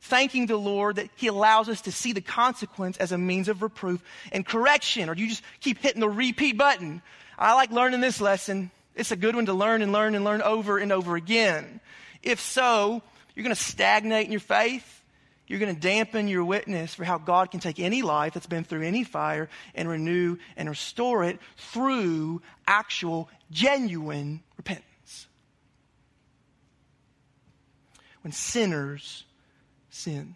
thanking 0.00 0.46
the 0.46 0.56
Lord 0.56 0.96
that 0.96 1.10
He 1.16 1.26
allows 1.26 1.68
us 1.68 1.82
to 1.82 1.92
see 1.92 2.12
the 2.12 2.20
consequence 2.20 2.96
as 2.96 3.12
a 3.12 3.18
means 3.18 3.48
of 3.48 3.62
reproof 3.62 4.02
and 4.32 4.44
correction? 4.44 5.08
Or 5.08 5.14
do 5.14 5.22
you 5.22 5.28
just 5.28 5.42
keep 5.60 5.78
hitting 5.78 6.00
the 6.00 6.08
repeat 6.08 6.56
button? 6.56 7.02
I 7.38 7.54
like 7.54 7.70
learning 7.70 8.00
this 8.00 8.20
lesson. 8.20 8.70
It's 8.94 9.12
a 9.12 9.16
good 9.16 9.34
one 9.34 9.46
to 9.46 9.54
learn 9.54 9.82
and 9.82 9.92
learn 9.92 10.14
and 10.14 10.24
learn 10.24 10.42
over 10.42 10.78
and 10.78 10.92
over 10.92 11.16
again. 11.16 11.80
If 12.22 12.40
so, 12.40 13.02
you're 13.34 13.44
going 13.44 13.54
to 13.54 13.62
stagnate 13.62 14.26
in 14.26 14.32
your 14.32 14.40
faith. 14.40 14.96
You're 15.46 15.58
going 15.58 15.74
to 15.74 15.80
dampen 15.80 16.28
your 16.28 16.44
witness 16.44 16.94
for 16.94 17.04
how 17.04 17.18
God 17.18 17.50
can 17.50 17.58
take 17.58 17.80
any 17.80 18.02
life 18.02 18.34
that's 18.34 18.46
been 18.46 18.62
through 18.62 18.82
any 18.82 19.02
fire 19.02 19.48
and 19.74 19.88
renew 19.88 20.36
and 20.56 20.68
restore 20.68 21.24
it 21.24 21.40
through 21.56 22.40
actual, 22.68 23.28
genuine 23.50 24.42
repentance. 24.56 25.26
When 28.22 28.32
sinners 28.32 29.24
sin. 29.90 30.34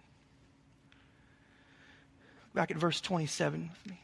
Back 2.54 2.70
at 2.70 2.76
verse 2.76 3.00
27 3.00 3.70
with 3.72 3.90
me. 3.90 4.00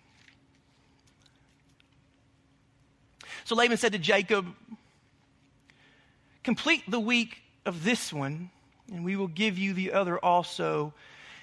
So 3.45 3.55
Laban 3.55 3.77
said 3.77 3.93
to 3.93 3.99
Jacob, 3.99 4.47
Complete 6.43 6.83
the 6.89 7.01
week 7.01 7.43
of 7.67 7.85
this 7.85 8.13
one, 8.13 8.51
and 8.93 9.05
we 9.05 9.17
will 9.17 9.29
give 9.29 9.59
you 9.59 9.73
the 9.75 9.93
other 9.93 10.19
also 10.19 10.95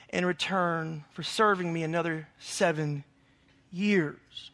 in 0.10 0.26
return 0.26 1.04
for 1.14 1.24
serving 1.24 1.72
me 1.72 1.84
another 1.84 2.28
seven 2.40 3.04
years. 3.72 4.52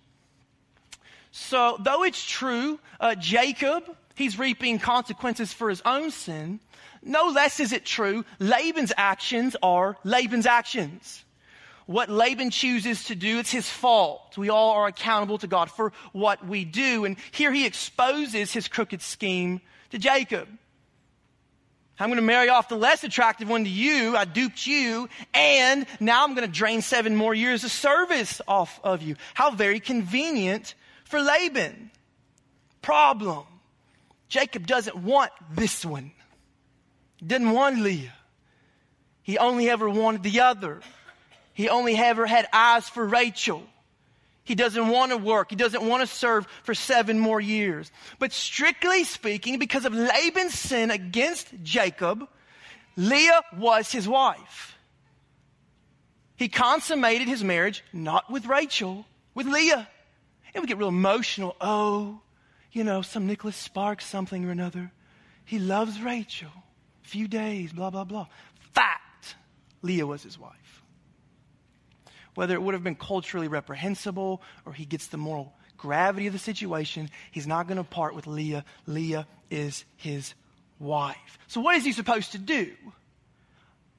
So, 1.32 1.78
though 1.80 2.04
it's 2.04 2.24
true, 2.24 2.80
uh, 3.00 3.16
Jacob, 3.16 3.84
he's 4.16 4.38
reaping 4.38 4.78
consequences 4.80 5.54
for 5.54 5.70
his 5.70 5.82
own 5.86 6.12
sin. 6.12 6.60
No 7.06 7.28
less 7.28 7.60
is 7.60 7.74
it 7.74 7.86
true, 7.86 8.24
Laban's 8.40 8.94
actions 8.96 9.56
are 9.62 9.98
Laban's 10.04 10.46
actions. 10.46 11.24
What 11.86 12.10
Laban 12.10 12.50
chooses 12.50 13.06
to 13.06 13.16
do, 13.16 13.40
it's 13.40 13.52
his 13.52 13.70
fault. 13.70 14.38
We 14.38 14.50
all 14.50 14.72
are 14.72 14.88
accountable 14.88 15.38
to 15.40 15.48
God 15.48 15.70
for 15.70 15.92
what 16.14 16.46
we 16.48 16.64
do. 16.64 17.04
And 17.04 17.18
here 17.32 17.52
he 17.52 17.66
exposes 17.66 18.54
his 18.54 18.70
crooked 18.70 19.02
scheme 19.02 19.60
to 19.92 20.00
Jacob. 20.00 20.48
I'm 22.00 22.10
going 22.10 22.18
to 22.18 22.22
marry 22.24 22.50
off 22.50 22.70
the 22.70 22.78
less 22.78 23.04
attractive 23.04 23.50
one 23.50 23.66
to 23.66 23.70
you. 23.70 24.16
I 24.16 24.26
duped 24.26 24.66
you. 24.66 25.10
And 25.34 25.86
now 26.00 26.24
I'm 26.24 26.36
going 26.36 26.48
to 26.48 26.54
drain 26.54 26.82
seven 26.82 27.16
more 27.16 27.34
years 27.34 27.64
of 27.64 27.72
service 27.72 28.42
off 28.48 28.80
of 28.84 29.02
you. 29.02 29.16
How 29.34 29.52
very 29.52 29.80
convenient 29.80 30.76
for 31.04 31.22
Laban. 31.22 31.92
Problem. 32.82 33.44
Jacob 34.30 34.66
doesn't 34.66 34.96
want 34.96 35.32
this 35.52 35.86
one. 35.86 36.12
Didn't 37.26 37.52
want 37.52 37.80
Leah. 37.80 38.14
He 39.22 39.38
only 39.38 39.70
ever 39.70 39.90
wanted 39.90 40.24
the 40.24 40.42
other. 40.42 40.82
He 41.54 41.70
only 41.70 41.96
ever 41.96 42.26
had 42.26 42.48
eyes 42.52 42.90
for 42.90 43.06
Rachel. 43.06 43.64
He 44.44 44.56
doesn't 44.56 44.90
want 44.90 45.12
to 45.12 45.18
work. 45.18 45.50
He 45.50 45.56
doesn't 45.56 45.88
want 45.88 46.02
to 46.02 46.08
serve 46.08 46.46
for 46.64 46.74
seven 46.74 47.18
more 47.18 47.40
years. 47.40 47.92
But 48.20 48.34
strictly 48.34 49.06
speaking, 49.06 49.58
because 49.58 49.86
of 49.86 49.94
Laban's 49.94 50.54
sin 50.54 50.92
against 50.92 51.48
Jacob, 51.64 52.28
Leah 52.98 53.42
was 53.58 53.92
his 53.92 54.08
wife. 54.08 54.78
He 56.36 56.50
consummated 56.50 57.28
his 57.28 57.44
marriage 57.44 57.84
not 57.94 58.30
with 58.30 58.46
Rachel, 58.46 59.06
with 59.34 59.48
Leah. 59.48 59.88
And 60.54 60.62
we 60.62 60.68
get 60.68 60.78
real 60.78 60.90
emotional. 60.90 61.56
Oh, 61.62 62.20
you 62.74 62.84
know, 62.84 63.02
some 63.02 63.28
Nicholas 63.28 63.56
Sparks, 63.56 64.06
something 64.06 64.44
or 64.44 64.52
another. 64.52 64.92
He 65.46 65.58
loves 65.58 66.02
Rachel. 66.02 66.52
Few 67.04 67.28
days, 67.28 67.72
blah, 67.72 67.90
blah, 67.90 68.04
blah. 68.04 68.28
Fact 68.74 69.36
Leah 69.82 70.08
was 70.08 70.24
his 70.24 70.40
wife 70.40 70.64
whether 72.36 72.54
it 72.54 72.62
would 72.62 72.74
have 72.74 72.84
been 72.84 72.96
culturally 72.96 73.48
reprehensible 73.48 74.42
or 74.66 74.74
he 74.74 74.86
gets 74.86 75.08
the 75.08 75.18
moral 75.18 75.54
gravity 75.78 76.28
of 76.28 76.34
the 76.34 76.40
situation, 76.40 77.10
he's 77.32 77.48
not 77.48 77.68
going 77.68 77.78
to 77.78 77.84
part 77.84 78.16
with 78.16 78.28
Leah. 78.28 78.64
Leah 78.88 79.28
is 79.52 79.84
his 79.98 80.34
wife. 80.80 81.38
So, 81.48 81.62
what 81.62 81.76
is 81.76 81.84
he 81.84 81.92
supposed 81.92 82.32
to 82.32 82.38
do? 82.38 82.72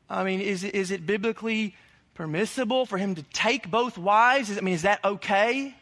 I 0.09 0.25
mean, 0.25 0.41
is 0.41 0.65
it, 0.65 0.75
is 0.75 0.91
it 0.91 1.07
biblically 1.07 1.75
permissible 2.15 2.87
for 2.87 2.99
him 2.99 3.15
to 3.17 3.23
take 3.23 3.71
both 3.71 3.99
wives? 3.99 4.51
Is, 4.51 4.59
I 4.59 4.61
mean, 4.61 4.75
is 4.75 4.83
that 4.83 5.05
okay? 5.05 5.75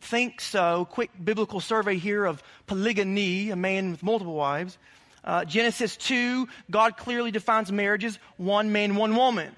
Think 0.00 0.40
so. 0.40 0.86
Quick 0.90 1.10
biblical 1.22 1.60
survey 1.60 1.98
here 1.98 2.24
of 2.24 2.42
polygamy, 2.66 3.50
a 3.50 3.56
man 3.56 3.90
with 3.90 4.02
multiple 4.02 4.34
wives. 4.34 4.78
Uh, 5.24 5.44
Genesis 5.44 5.96
2, 5.96 6.48
God 6.70 6.96
clearly 6.96 7.30
defines 7.30 7.70
marriages 7.70 8.18
one 8.36 8.72
man, 8.72 8.96
one 8.96 9.14
woman. 9.16 9.54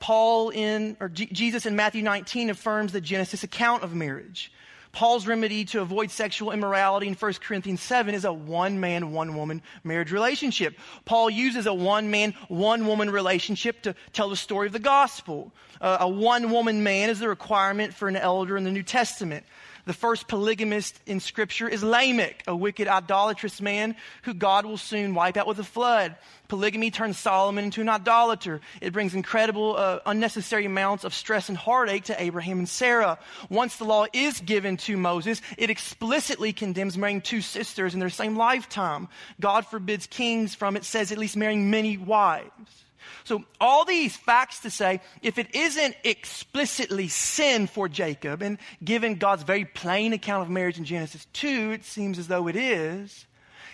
Paul 0.00 0.50
in, 0.50 0.96
or 0.98 1.08
G- 1.08 1.28
Jesus 1.30 1.66
in 1.66 1.76
Matthew 1.76 2.02
19 2.02 2.50
affirms 2.50 2.92
the 2.92 3.00
Genesis 3.00 3.44
account 3.44 3.84
of 3.84 3.94
marriage. 3.94 4.50
Paul's 4.92 5.26
remedy 5.26 5.64
to 5.66 5.82
avoid 5.82 6.10
sexual 6.10 6.50
immorality 6.50 7.06
in 7.06 7.14
1 7.14 7.32
Corinthians 7.34 7.80
7 7.80 8.12
is 8.12 8.24
a 8.24 8.32
one 8.32 8.80
man, 8.80 9.12
one 9.12 9.36
woman 9.36 9.62
marriage 9.84 10.10
relationship. 10.10 10.76
Paul 11.04 11.30
uses 11.30 11.66
a 11.66 11.74
one 11.74 12.10
man, 12.10 12.34
one 12.48 12.86
woman 12.86 13.08
relationship 13.10 13.82
to 13.82 13.94
tell 14.12 14.28
the 14.28 14.36
story 14.36 14.66
of 14.66 14.72
the 14.72 14.80
gospel. 14.80 15.52
Uh, 15.80 15.98
a 16.00 16.08
one 16.08 16.50
woman 16.50 16.82
man 16.82 17.08
is 17.08 17.20
the 17.20 17.28
requirement 17.28 17.94
for 17.94 18.08
an 18.08 18.16
elder 18.16 18.56
in 18.56 18.64
the 18.64 18.72
New 18.72 18.82
Testament. 18.82 19.46
The 19.90 19.94
first 19.94 20.28
polygamist 20.28 21.00
in 21.04 21.18
Scripture 21.18 21.68
is 21.68 21.82
Lamech, 21.82 22.44
a 22.46 22.54
wicked, 22.54 22.86
idolatrous 22.86 23.60
man 23.60 23.96
who 24.22 24.32
God 24.32 24.64
will 24.64 24.76
soon 24.76 25.14
wipe 25.14 25.36
out 25.36 25.48
with 25.48 25.58
a 25.58 25.64
flood. 25.64 26.14
Polygamy 26.46 26.92
turns 26.92 27.18
Solomon 27.18 27.64
into 27.64 27.80
an 27.80 27.88
idolater. 27.88 28.60
It 28.80 28.92
brings 28.92 29.16
incredible, 29.16 29.74
uh, 29.76 29.98
unnecessary 30.06 30.64
amounts 30.64 31.02
of 31.02 31.12
stress 31.12 31.48
and 31.48 31.58
heartache 31.58 32.04
to 32.04 32.22
Abraham 32.22 32.60
and 32.60 32.68
Sarah. 32.68 33.18
Once 33.48 33.78
the 33.78 33.84
law 33.84 34.06
is 34.12 34.38
given 34.38 34.76
to 34.76 34.96
Moses, 34.96 35.42
it 35.58 35.70
explicitly 35.70 36.52
condemns 36.52 36.96
marrying 36.96 37.20
two 37.20 37.40
sisters 37.40 37.92
in 37.92 37.98
their 37.98 38.10
same 38.10 38.36
lifetime. 38.36 39.08
God 39.40 39.66
forbids 39.66 40.06
kings 40.06 40.54
from, 40.54 40.76
it 40.76 40.84
says, 40.84 41.10
at 41.10 41.18
least 41.18 41.36
marrying 41.36 41.68
many 41.68 41.96
wives. 41.96 42.84
So, 43.24 43.44
all 43.60 43.84
these 43.84 44.16
facts 44.16 44.60
to 44.60 44.70
say, 44.70 45.00
if 45.22 45.38
it 45.38 45.54
isn't 45.54 45.96
explicitly 46.04 47.08
sin 47.08 47.66
for 47.66 47.88
Jacob, 47.88 48.42
and 48.42 48.58
given 48.82 49.16
God's 49.16 49.42
very 49.42 49.64
plain 49.64 50.12
account 50.12 50.42
of 50.42 50.50
marriage 50.50 50.78
in 50.78 50.84
Genesis 50.84 51.26
2, 51.32 51.72
it 51.72 51.84
seems 51.84 52.18
as 52.18 52.28
though 52.28 52.48
it 52.48 52.56
is, 52.56 53.26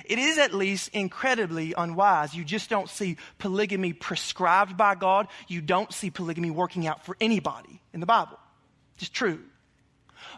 it 0.05 0.19
is 0.19 0.39
at 0.39 0.55
least 0.55 0.91
incredibly 0.93 1.75
unwise. 1.77 2.35
You 2.35 2.45
just 2.45 2.71
don't 2.71 2.89
see 2.89 3.17
polygamy 3.39 3.93
prescribed 3.93 4.77
by 4.77 4.95
God. 4.95 5.29
You 5.49 5.61
don't 5.61 5.93
see 5.93 6.11
polygamy 6.11 6.51
working 6.51 6.87
out 6.87 7.05
for 7.05 7.17
anybody 7.21 7.81
in 7.93 8.01
the 8.01 8.07
Bible. 8.07 8.39
It's 8.99 9.09
true. 9.09 9.41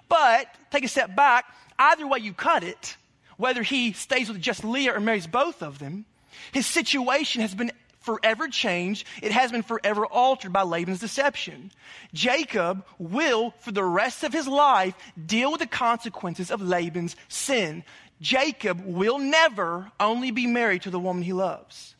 But 0.09 0.47
take 0.71 0.85
a 0.85 0.89
step 0.89 1.15
back. 1.15 1.45
Either 1.79 2.07
way 2.07 2.19
you 2.21 2.33
cut 2.33 2.65
it, 2.65 2.97
whether 3.37 3.63
he 3.63 3.93
stays 3.93 4.29
with 4.29 4.41
just 4.41 4.65
Leah 4.65 4.95
or 4.95 5.01
marries 5.01 5.27
both 5.27 5.63
of 5.63 5.79
them, 5.79 6.07
his 6.53 6.67
situation 6.67 7.43
has 7.43 7.55
been 7.55 7.73
forever 8.09 8.49
changed. 8.49 9.07
It 9.23 9.33
has 9.33 9.53
been 9.53 9.63
forever 9.63 10.07
altered 10.07 10.51
by 10.51 10.63
Laban's 10.63 10.99
deception. 10.99 11.71
Jacob 12.15 12.83
will, 12.99 13.51
for 13.61 13.71
the 13.71 13.85
rest 13.85 14.25
of 14.25 14.33
his 14.33 14.49
life, 14.49 14.95
deal 15.27 15.53
with 15.53 15.61
the 15.61 15.67
consequences 15.67 16.51
of 16.51 16.63
Laban's 16.63 17.17
sin. 17.29 17.85
Jacob 18.23 18.83
will 18.87 19.19
never 19.19 19.93
only 20.01 20.31
be 20.31 20.47
married 20.47 20.83
to 20.83 20.91
the 20.91 20.99
woman 20.99 21.23
he 21.23 21.35
loves. 21.35 21.95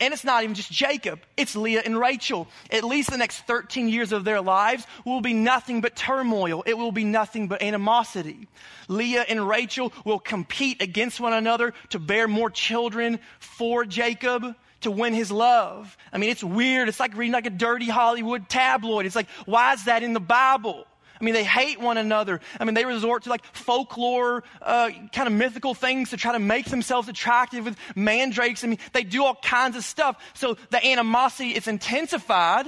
And 0.00 0.12
it's 0.12 0.24
not 0.24 0.42
even 0.42 0.54
just 0.54 0.70
Jacob, 0.70 1.20
it's 1.34 1.56
Leah 1.56 1.80
and 1.82 1.98
Rachel. 1.98 2.46
At 2.70 2.84
least 2.84 3.10
the 3.10 3.16
next 3.16 3.46
13 3.46 3.88
years 3.88 4.12
of 4.12 4.24
their 4.24 4.42
lives 4.42 4.86
will 5.06 5.22
be 5.22 5.32
nothing 5.32 5.80
but 5.80 5.96
turmoil. 5.96 6.62
It 6.66 6.76
will 6.76 6.92
be 6.92 7.04
nothing 7.04 7.48
but 7.48 7.62
animosity. 7.62 8.48
Leah 8.88 9.24
and 9.26 9.48
Rachel 9.48 9.94
will 10.04 10.18
compete 10.18 10.82
against 10.82 11.20
one 11.20 11.32
another 11.32 11.72
to 11.88 11.98
bear 11.98 12.28
more 12.28 12.50
children 12.50 13.18
for 13.38 13.86
Jacob 13.86 14.54
to 14.84 14.90
win 14.90 15.12
his 15.12 15.30
love. 15.30 15.96
I 16.12 16.18
mean, 16.18 16.30
it's 16.30 16.44
weird. 16.44 16.88
It's 16.88 17.00
like 17.00 17.16
reading 17.16 17.32
like 17.32 17.46
a 17.46 17.50
dirty 17.50 17.88
Hollywood 17.88 18.48
tabloid. 18.48 19.06
It's 19.06 19.16
like, 19.16 19.28
why 19.44 19.74
is 19.74 19.84
that 19.84 20.02
in 20.02 20.12
the 20.12 20.20
Bible? 20.20 20.86
I 21.20 21.24
mean, 21.24 21.34
they 21.34 21.44
hate 21.44 21.80
one 21.80 21.96
another. 21.96 22.40
I 22.58 22.64
mean, 22.64 22.74
they 22.74 22.84
resort 22.84 23.24
to 23.24 23.30
like 23.30 23.44
folklore, 23.54 24.42
uh, 24.60 24.90
kind 25.12 25.26
of 25.26 25.32
mythical 25.32 25.74
things 25.74 26.10
to 26.10 26.16
try 26.16 26.32
to 26.32 26.38
make 26.38 26.66
themselves 26.66 27.08
attractive 27.08 27.64
with 27.64 27.76
mandrakes. 27.94 28.64
I 28.64 28.66
mean, 28.66 28.78
they 28.92 29.04
do 29.04 29.24
all 29.24 29.36
kinds 29.36 29.76
of 29.76 29.84
stuff. 29.84 30.22
So 30.34 30.56
the 30.70 30.84
animosity 30.84 31.50
is 31.50 31.68
intensified 31.68 32.66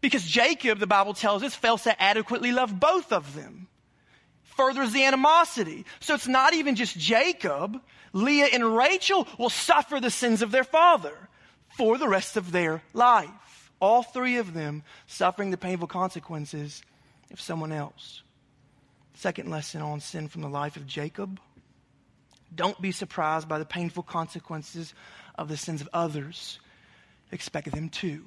because 0.00 0.24
Jacob, 0.24 0.78
the 0.78 0.86
Bible 0.86 1.14
tells 1.14 1.42
us, 1.42 1.54
fails 1.54 1.84
to 1.84 2.02
adequately 2.02 2.50
love 2.52 2.78
both 2.78 3.12
of 3.12 3.34
them. 3.34 3.68
Furthers 4.56 4.92
the 4.92 5.04
animosity. 5.04 5.84
So 6.00 6.14
it's 6.14 6.28
not 6.28 6.54
even 6.54 6.74
just 6.74 6.98
Jacob. 6.98 7.80
Leah 8.12 8.48
and 8.52 8.76
Rachel 8.76 9.28
will 9.38 9.50
suffer 9.50 10.00
the 10.00 10.10
sins 10.10 10.42
of 10.42 10.50
their 10.50 10.64
father 10.64 11.16
for 11.76 11.98
the 11.98 12.08
rest 12.08 12.36
of 12.36 12.52
their 12.52 12.82
life. 12.92 13.70
All 13.80 14.02
three 14.02 14.38
of 14.38 14.54
them 14.54 14.82
suffering 15.06 15.50
the 15.50 15.56
painful 15.56 15.88
consequences 15.88 16.82
of 17.32 17.40
someone 17.40 17.72
else. 17.72 18.22
Second 19.14 19.50
lesson 19.50 19.82
on 19.82 20.00
sin 20.00 20.28
from 20.28 20.42
the 20.42 20.48
life 20.48 20.76
of 20.76 20.86
Jacob. 20.86 21.40
Don't 22.54 22.80
be 22.80 22.92
surprised 22.92 23.48
by 23.48 23.58
the 23.58 23.64
painful 23.64 24.02
consequences 24.02 24.94
of 25.36 25.48
the 25.48 25.56
sins 25.56 25.80
of 25.80 25.88
others. 25.92 26.60
Expect 27.30 27.72
them 27.72 27.88
too. 27.88 28.24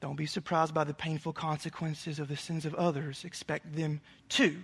Don't 0.00 0.16
be 0.16 0.26
surprised 0.26 0.74
by 0.74 0.84
the 0.84 0.94
painful 0.94 1.32
consequences 1.32 2.18
of 2.18 2.28
the 2.28 2.36
sins 2.36 2.64
of 2.64 2.74
others. 2.74 3.24
Expect 3.24 3.74
them 3.74 4.00
too 4.28 4.56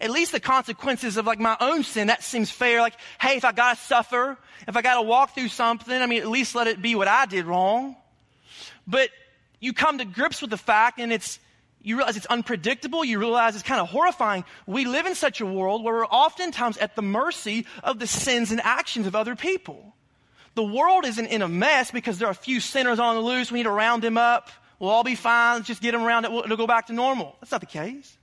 at 0.00 0.10
least 0.10 0.32
the 0.32 0.40
consequences 0.40 1.16
of 1.16 1.26
like 1.26 1.38
my 1.38 1.56
own 1.60 1.82
sin, 1.82 2.08
that 2.08 2.22
seems 2.22 2.50
fair. 2.50 2.80
Like, 2.80 2.94
hey, 3.20 3.36
if 3.36 3.44
I 3.44 3.52
gotta 3.52 3.78
suffer, 3.78 4.36
if 4.66 4.76
I 4.76 4.82
gotta 4.82 5.02
walk 5.02 5.34
through 5.34 5.48
something, 5.48 5.94
I 5.94 6.06
mean, 6.06 6.22
at 6.22 6.28
least 6.28 6.54
let 6.54 6.66
it 6.66 6.80
be 6.80 6.94
what 6.94 7.08
I 7.08 7.26
did 7.26 7.46
wrong. 7.46 7.96
But 8.86 9.10
you 9.60 9.72
come 9.72 9.98
to 9.98 10.04
grips 10.04 10.40
with 10.40 10.50
the 10.50 10.58
fact 10.58 10.98
and 10.98 11.12
it's, 11.12 11.38
you 11.80 11.96
realize 11.96 12.16
it's 12.16 12.26
unpredictable. 12.26 13.04
You 13.04 13.18
realize 13.18 13.54
it's 13.54 13.62
kind 13.62 13.80
of 13.80 13.88
horrifying. 13.88 14.44
We 14.66 14.84
live 14.86 15.06
in 15.06 15.14
such 15.14 15.40
a 15.40 15.46
world 15.46 15.84
where 15.84 15.94
we're 15.94 16.06
oftentimes 16.06 16.78
at 16.78 16.96
the 16.96 17.02
mercy 17.02 17.66
of 17.82 17.98
the 17.98 18.06
sins 18.06 18.50
and 18.50 18.60
actions 18.60 19.06
of 19.06 19.14
other 19.14 19.36
people. 19.36 19.94
The 20.54 20.62
world 20.62 21.04
isn't 21.04 21.26
in 21.26 21.42
a 21.42 21.48
mess 21.48 21.90
because 21.90 22.18
there 22.18 22.28
are 22.28 22.32
a 22.32 22.34
few 22.34 22.60
sinners 22.60 22.98
on 22.98 23.16
the 23.16 23.20
loose. 23.20 23.50
We 23.50 23.58
need 23.58 23.64
to 23.64 23.70
round 23.70 24.02
them 24.02 24.16
up. 24.16 24.50
We'll 24.78 24.90
all 24.90 25.04
be 25.04 25.14
fine. 25.14 25.56
Let's 25.56 25.68
just 25.68 25.82
get 25.82 25.92
them 25.92 26.02
around. 26.02 26.24
It'll 26.24 26.56
go 26.56 26.66
back 26.66 26.86
to 26.86 26.92
normal. 26.92 27.36
That's 27.40 27.52
not 27.52 27.60
the 27.60 27.66
case. 27.66 28.16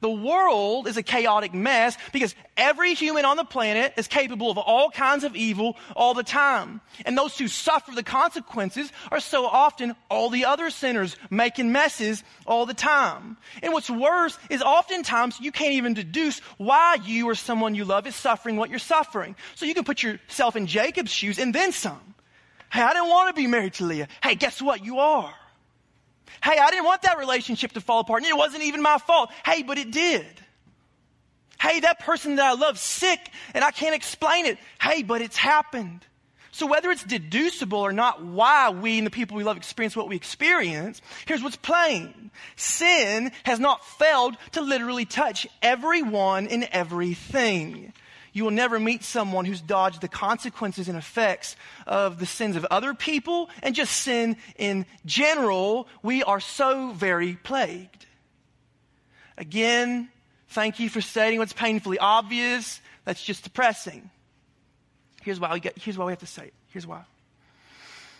The 0.00 0.10
world 0.10 0.88
is 0.88 0.96
a 0.96 1.02
chaotic 1.02 1.52
mess 1.52 1.96
because 2.12 2.34
every 2.56 2.94
human 2.94 3.24
on 3.24 3.36
the 3.36 3.44
planet 3.44 3.92
is 3.96 4.08
capable 4.08 4.50
of 4.50 4.56
all 4.56 4.90
kinds 4.90 5.24
of 5.24 5.36
evil 5.36 5.76
all 5.94 6.14
the 6.14 6.22
time. 6.22 6.80
And 7.04 7.16
those 7.16 7.38
who 7.38 7.48
suffer 7.48 7.92
the 7.92 8.02
consequences 8.02 8.90
are 9.10 9.20
so 9.20 9.44
often 9.44 9.94
all 10.10 10.30
the 10.30 10.46
other 10.46 10.70
sinners 10.70 11.16
making 11.28 11.70
messes 11.70 12.24
all 12.46 12.64
the 12.64 12.74
time. 12.74 13.36
And 13.62 13.72
what's 13.72 13.90
worse 13.90 14.38
is 14.48 14.62
oftentimes 14.62 15.38
you 15.40 15.52
can't 15.52 15.72
even 15.72 15.94
deduce 15.94 16.40
why 16.56 16.96
you 17.04 17.28
or 17.28 17.34
someone 17.34 17.74
you 17.74 17.84
love 17.84 18.06
is 18.06 18.16
suffering 18.16 18.56
what 18.56 18.70
you're 18.70 18.78
suffering. 18.78 19.36
So 19.54 19.66
you 19.66 19.74
can 19.74 19.84
put 19.84 20.02
yourself 20.02 20.56
in 20.56 20.66
Jacob's 20.66 21.10
shoes 21.10 21.38
and 21.38 21.54
then 21.54 21.72
some. 21.72 22.00
Hey, 22.72 22.82
I 22.82 22.92
didn't 22.92 23.08
want 23.08 23.34
to 23.34 23.40
be 23.40 23.48
married 23.48 23.74
to 23.74 23.84
Leah. 23.84 24.08
Hey, 24.22 24.36
guess 24.36 24.62
what? 24.62 24.84
You 24.84 25.00
are. 25.00 25.34
Hey, 26.42 26.58
I 26.58 26.70
didn't 26.70 26.84
want 26.84 27.02
that 27.02 27.18
relationship 27.18 27.72
to 27.72 27.80
fall 27.80 28.00
apart, 28.00 28.22
and 28.22 28.30
it 28.30 28.36
wasn't 28.36 28.62
even 28.64 28.82
my 28.82 28.98
fault. 28.98 29.30
Hey, 29.44 29.62
but 29.62 29.78
it 29.78 29.90
did. 29.90 30.26
Hey, 31.60 31.80
that 31.80 32.00
person 32.00 32.36
that 32.36 32.46
I 32.46 32.54
love 32.54 32.78
sick 32.78 33.30
and 33.52 33.62
I 33.62 33.70
can't 33.70 33.94
explain 33.94 34.46
it. 34.46 34.58
Hey, 34.80 35.02
but 35.02 35.20
it's 35.20 35.36
happened. 35.36 36.06
So, 36.52 36.66
whether 36.66 36.90
it's 36.90 37.04
deducible 37.04 37.78
or 37.78 37.92
not 37.92 38.24
why 38.24 38.70
we 38.70 38.98
and 38.98 39.06
the 39.06 39.10
people 39.10 39.36
we 39.36 39.44
love 39.44 39.56
experience 39.56 39.94
what 39.94 40.08
we 40.08 40.16
experience, 40.16 41.00
here's 41.26 41.42
what's 41.42 41.56
plain 41.56 42.30
sin 42.56 43.30
has 43.44 43.60
not 43.60 43.84
failed 43.84 44.36
to 44.52 44.60
literally 44.60 45.04
touch 45.04 45.46
everyone 45.62 46.48
and 46.48 46.64
everything. 46.72 47.92
You 48.32 48.44
will 48.44 48.50
never 48.50 48.78
meet 48.78 49.02
someone 49.02 49.44
who's 49.44 49.60
dodged 49.60 50.00
the 50.00 50.08
consequences 50.08 50.88
and 50.88 50.96
effects 50.96 51.56
of 51.86 52.18
the 52.18 52.26
sins 52.26 52.56
of 52.56 52.64
other 52.70 52.94
people 52.94 53.50
and 53.62 53.74
just 53.74 53.92
sin 53.92 54.36
in 54.56 54.86
general. 55.04 55.88
We 56.02 56.22
are 56.22 56.40
so 56.40 56.92
very 56.92 57.34
plagued. 57.34 58.06
Again, 59.36 60.10
thank 60.48 60.78
you 60.78 60.88
for 60.88 61.00
stating 61.00 61.38
what's 61.38 61.52
painfully 61.52 61.98
obvious. 61.98 62.80
That's 63.04 63.22
just 63.22 63.44
depressing. 63.44 64.10
Here's 65.22 65.40
why 65.40 65.52
we 65.52 65.60
get, 65.60 65.78
here's 65.78 65.98
why 65.98 66.06
we 66.06 66.12
have 66.12 66.20
to 66.20 66.26
say 66.26 66.46
it. 66.46 66.54
Here's 66.68 66.86
why. 66.86 67.02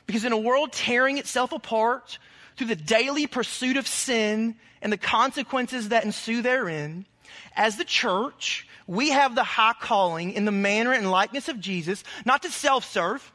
Because 0.06 0.24
in 0.24 0.32
a 0.32 0.38
world 0.38 0.72
tearing 0.72 1.18
itself 1.18 1.52
apart 1.52 2.18
through 2.56 2.66
the 2.66 2.76
daily 2.76 3.26
pursuit 3.26 3.76
of 3.76 3.86
sin 3.86 4.56
and 4.82 4.92
the 4.92 4.98
consequences 4.98 5.90
that 5.90 6.04
ensue 6.04 6.42
therein, 6.42 7.06
as 7.54 7.76
the 7.76 7.84
church, 7.84 8.66
we 8.86 9.10
have 9.10 9.34
the 9.34 9.44
high 9.44 9.74
calling 9.80 10.32
in 10.32 10.44
the 10.44 10.52
manner 10.52 10.92
and 10.92 11.10
likeness 11.10 11.48
of 11.48 11.60
Jesus, 11.60 12.04
not 12.24 12.42
to 12.42 12.50
self-serve, 12.50 13.32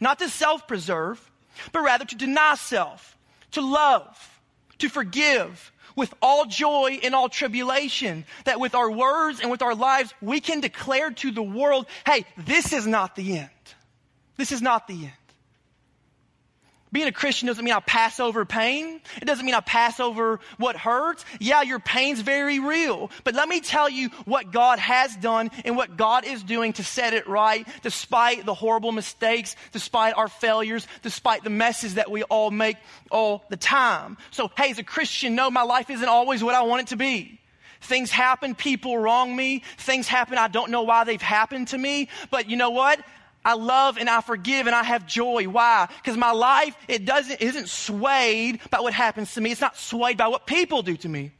not 0.00 0.18
to 0.18 0.28
self-preserve, 0.28 1.30
but 1.72 1.80
rather 1.80 2.04
to 2.04 2.16
deny 2.16 2.54
self, 2.56 3.16
to 3.52 3.60
love, 3.60 4.40
to 4.78 4.88
forgive, 4.88 5.72
with 5.96 6.12
all 6.20 6.44
joy 6.44 6.98
in 7.02 7.14
all 7.14 7.28
tribulation, 7.28 8.24
that 8.44 8.60
with 8.60 8.74
our 8.74 8.90
words 8.90 9.40
and 9.40 9.50
with 9.50 9.62
our 9.62 9.74
lives, 9.74 10.12
we 10.20 10.40
can 10.40 10.60
declare 10.60 11.10
to 11.10 11.30
the 11.30 11.42
world, 11.42 11.86
hey, 12.04 12.26
this 12.36 12.74
is 12.74 12.86
not 12.86 13.16
the 13.16 13.38
end. 13.38 13.50
This 14.36 14.52
is 14.52 14.60
not 14.60 14.86
the 14.86 14.94
end. 14.94 15.12
Being 16.92 17.08
a 17.08 17.12
Christian 17.12 17.48
doesn't 17.48 17.64
mean 17.64 17.74
I 17.74 17.80
pass 17.80 18.20
over 18.20 18.44
pain. 18.44 19.00
It 19.20 19.24
doesn't 19.24 19.44
mean 19.44 19.54
I 19.54 19.60
pass 19.60 19.98
over 19.98 20.40
what 20.56 20.76
hurts. 20.76 21.24
Yeah, 21.40 21.62
your 21.62 21.80
pain's 21.80 22.20
very 22.20 22.60
real. 22.60 23.10
But 23.24 23.34
let 23.34 23.48
me 23.48 23.60
tell 23.60 23.88
you 23.88 24.10
what 24.24 24.52
God 24.52 24.78
has 24.78 25.14
done 25.16 25.50
and 25.64 25.76
what 25.76 25.96
God 25.96 26.24
is 26.24 26.42
doing 26.42 26.72
to 26.74 26.84
set 26.84 27.12
it 27.12 27.28
right, 27.28 27.66
despite 27.82 28.46
the 28.46 28.54
horrible 28.54 28.92
mistakes, 28.92 29.56
despite 29.72 30.16
our 30.16 30.28
failures, 30.28 30.86
despite 31.02 31.42
the 31.42 31.50
messes 31.50 31.94
that 31.94 32.10
we 32.10 32.22
all 32.24 32.50
make 32.50 32.76
all 33.10 33.44
the 33.50 33.56
time. 33.56 34.16
So, 34.30 34.50
hey, 34.56 34.70
as 34.70 34.78
a 34.78 34.84
Christian, 34.84 35.34
no, 35.34 35.50
my 35.50 35.62
life 35.62 35.90
isn't 35.90 36.08
always 36.08 36.42
what 36.42 36.54
I 36.54 36.62
want 36.62 36.82
it 36.82 36.86
to 36.88 36.96
be. 36.96 37.40
Things 37.80 38.10
happen, 38.10 38.54
people 38.54 38.96
wrong 38.98 39.34
me, 39.34 39.62
things 39.78 40.08
happen, 40.08 40.38
I 40.38 40.48
don't 40.48 40.70
know 40.70 40.82
why 40.82 41.04
they've 41.04 41.20
happened 41.20 41.68
to 41.68 41.78
me, 41.78 42.08
but 42.30 42.48
you 42.48 42.56
know 42.56 42.70
what? 42.70 43.00
I 43.46 43.54
love 43.54 43.96
and 43.96 44.10
I 44.10 44.22
forgive 44.22 44.66
and 44.66 44.74
I 44.74 44.82
have 44.82 45.06
joy. 45.06 45.44
Why? 45.44 45.86
Because 46.02 46.16
my 46.16 46.32
life, 46.32 46.76
it 46.88 47.04
doesn't, 47.04 47.40
isn't 47.40 47.68
swayed 47.68 48.58
by 48.70 48.80
what 48.80 48.92
happens 48.92 49.34
to 49.34 49.40
me. 49.40 49.52
It's 49.52 49.60
not 49.60 49.76
swayed 49.76 50.16
by 50.16 50.26
what 50.26 50.46
people 50.46 50.82
do 50.82 50.96
to 50.96 51.08
me. 51.08 51.30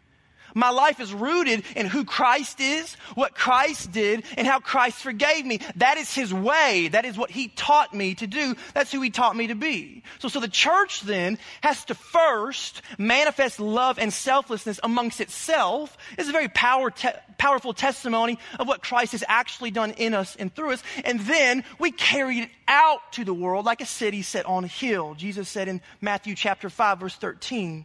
My 0.56 0.70
life 0.70 1.00
is 1.00 1.12
rooted 1.12 1.64
in 1.76 1.84
who 1.84 2.06
Christ 2.06 2.60
is, 2.60 2.94
what 3.14 3.34
Christ 3.34 3.92
did, 3.92 4.24
and 4.38 4.46
how 4.46 4.58
Christ 4.58 4.96
forgave 5.02 5.44
me. 5.44 5.60
That 5.76 5.98
is 5.98 6.14
His 6.14 6.32
way. 6.32 6.88
That 6.92 7.04
is 7.04 7.18
what 7.18 7.30
He 7.30 7.48
taught 7.48 7.92
me 7.92 8.14
to 8.14 8.26
do. 8.26 8.56
That's 8.72 8.90
who 8.90 9.02
He 9.02 9.10
taught 9.10 9.36
me 9.36 9.48
to 9.48 9.54
be. 9.54 10.02
So, 10.18 10.28
so 10.28 10.40
the 10.40 10.48
church 10.48 11.02
then 11.02 11.36
has 11.62 11.84
to 11.84 11.94
first 11.94 12.80
manifest 12.96 13.60
love 13.60 13.98
and 13.98 14.10
selflessness 14.10 14.80
amongst 14.82 15.20
itself. 15.20 15.98
It's 16.16 16.30
a 16.30 16.32
very 16.32 16.48
power 16.48 16.90
te- 16.90 17.10
powerful 17.36 17.74
testimony 17.74 18.38
of 18.58 18.66
what 18.66 18.82
Christ 18.82 19.12
has 19.12 19.24
actually 19.28 19.72
done 19.72 19.90
in 19.90 20.14
us 20.14 20.36
and 20.36 20.54
through 20.54 20.72
us. 20.72 20.82
And 21.04 21.20
then 21.20 21.64
we 21.78 21.92
carry 21.92 22.38
it 22.38 22.50
out 22.66 23.12
to 23.12 23.26
the 23.26 23.34
world 23.34 23.66
like 23.66 23.82
a 23.82 23.86
city 23.86 24.22
set 24.22 24.46
on 24.46 24.64
a 24.64 24.68
hill. 24.68 25.14
Jesus 25.16 25.50
said 25.50 25.68
in 25.68 25.82
Matthew 26.00 26.34
chapter 26.34 26.70
5 26.70 27.00
verse 27.00 27.14
13, 27.16 27.84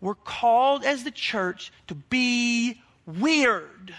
We're 0.00 0.14
called 0.14 0.84
as 0.84 1.04
the 1.04 1.10
church 1.10 1.72
to 1.88 1.94
be 1.94 2.80
weird. 3.06 3.94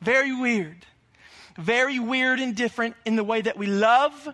Very 0.00 0.34
weird. 0.34 0.84
Very 1.58 1.98
weird 1.98 2.40
and 2.40 2.54
different 2.54 2.96
in 3.04 3.16
the 3.16 3.24
way 3.24 3.40
that 3.40 3.56
we 3.56 3.66
love, 3.66 4.28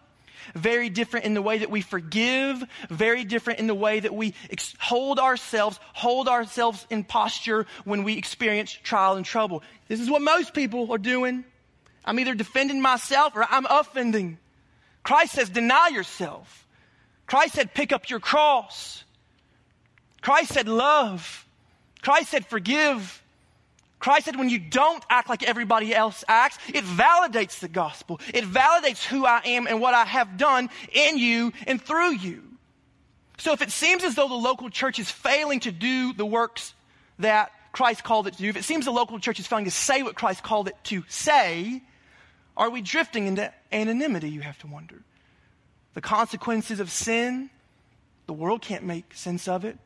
very 0.54 0.88
different 0.88 1.24
in 1.24 1.34
the 1.34 1.42
way 1.42 1.58
that 1.58 1.70
we 1.70 1.80
forgive, 1.80 2.64
very 2.90 3.24
different 3.24 3.60
in 3.60 3.68
the 3.68 3.74
way 3.74 4.00
that 4.00 4.12
we 4.12 4.34
ex- 4.50 4.74
hold 4.80 5.20
ourselves, 5.20 5.78
hold 5.92 6.28
ourselves 6.28 6.84
in 6.90 7.04
posture 7.04 7.66
when 7.84 8.02
we 8.02 8.14
experience 8.14 8.72
trial 8.72 9.14
and 9.14 9.24
trouble. 9.24 9.62
This 9.86 10.00
is 10.00 10.10
what 10.10 10.20
most 10.20 10.52
people 10.52 10.90
are 10.90 10.98
doing. 10.98 11.44
I'm 12.04 12.18
either 12.18 12.34
defending 12.34 12.82
myself 12.82 13.36
or 13.36 13.46
I'm 13.48 13.66
offending. 13.66 14.38
Christ 15.04 15.34
says, 15.34 15.48
deny 15.48 15.90
yourself. 15.92 16.66
Christ 17.26 17.54
said, 17.54 17.72
pick 17.72 17.92
up 17.92 18.10
your 18.10 18.20
cross. 18.20 19.04
Christ 20.22 20.52
said, 20.52 20.68
love. 20.68 21.46
Christ 22.00 22.30
said, 22.30 22.46
forgive. 22.46 23.22
Christ 23.98 24.24
said, 24.24 24.36
when 24.36 24.48
you 24.48 24.58
don't 24.58 25.04
act 25.10 25.28
like 25.28 25.42
everybody 25.42 25.94
else 25.94 26.24
acts, 26.26 26.58
it 26.68 26.84
validates 26.84 27.58
the 27.58 27.68
gospel. 27.68 28.20
It 28.32 28.44
validates 28.44 29.04
who 29.04 29.26
I 29.26 29.42
am 29.44 29.66
and 29.66 29.80
what 29.80 29.94
I 29.94 30.04
have 30.04 30.38
done 30.38 30.70
in 30.92 31.18
you 31.18 31.52
and 31.66 31.80
through 31.80 32.14
you. 32.14 32.42
So 33.38 33.52
if 33.52 33.62
it 33.62 33.70
seems 33.70 34.04
as 34.04 34.14
though 34.14 34.28
the 34.28 34.34
local 34.34 34.70
church 34.70 34.98
is 34.98 35.10
failing 35.10 35.60
to 35.60 35.72
do 35.72 36.12
the 36.12 36.26
works 36.26 36.74
that 37.18 37.52
Christ 37.72 38.04
called 38.04 38.26
it 38.28 38.34
to 38.34 38.42
do, 38.42 38.48
if 38.48 38.56
it 38.56 38.64
seems 38.64 38.84
the 38.84 38.92
local 38.92 39.18
church 39.18 39.40
is 39.40 39.46
failing 39.46 39.64
to 39.64 39.70
say 39.70 40.02
what 40.02 40.14
Christ 40.14 40.42
called 40.42 40.68
it 40.68 40.76
to 40.84 41.04
say, 41.08 41.82
are 42.56 42.70
we 42.70 42.82
drifting 42.82 43.26
into 43.26 43.52
anonymity, 43.72 44.28
you 44.28 44.40
have 44.42 44.58
to 44.58 44.66
wonder? 44.66 45.02
The 45.94 46.00
consequences 46.00 46.80
of 46.80 46.90
sin, 46.90 47.50
the 48.26 48.32
world 48.32 48.62
can't 48.62 48.84
make 48.84 49.14
sense 49.14 49.48
of 49.48 49.64
it 49.64 49.78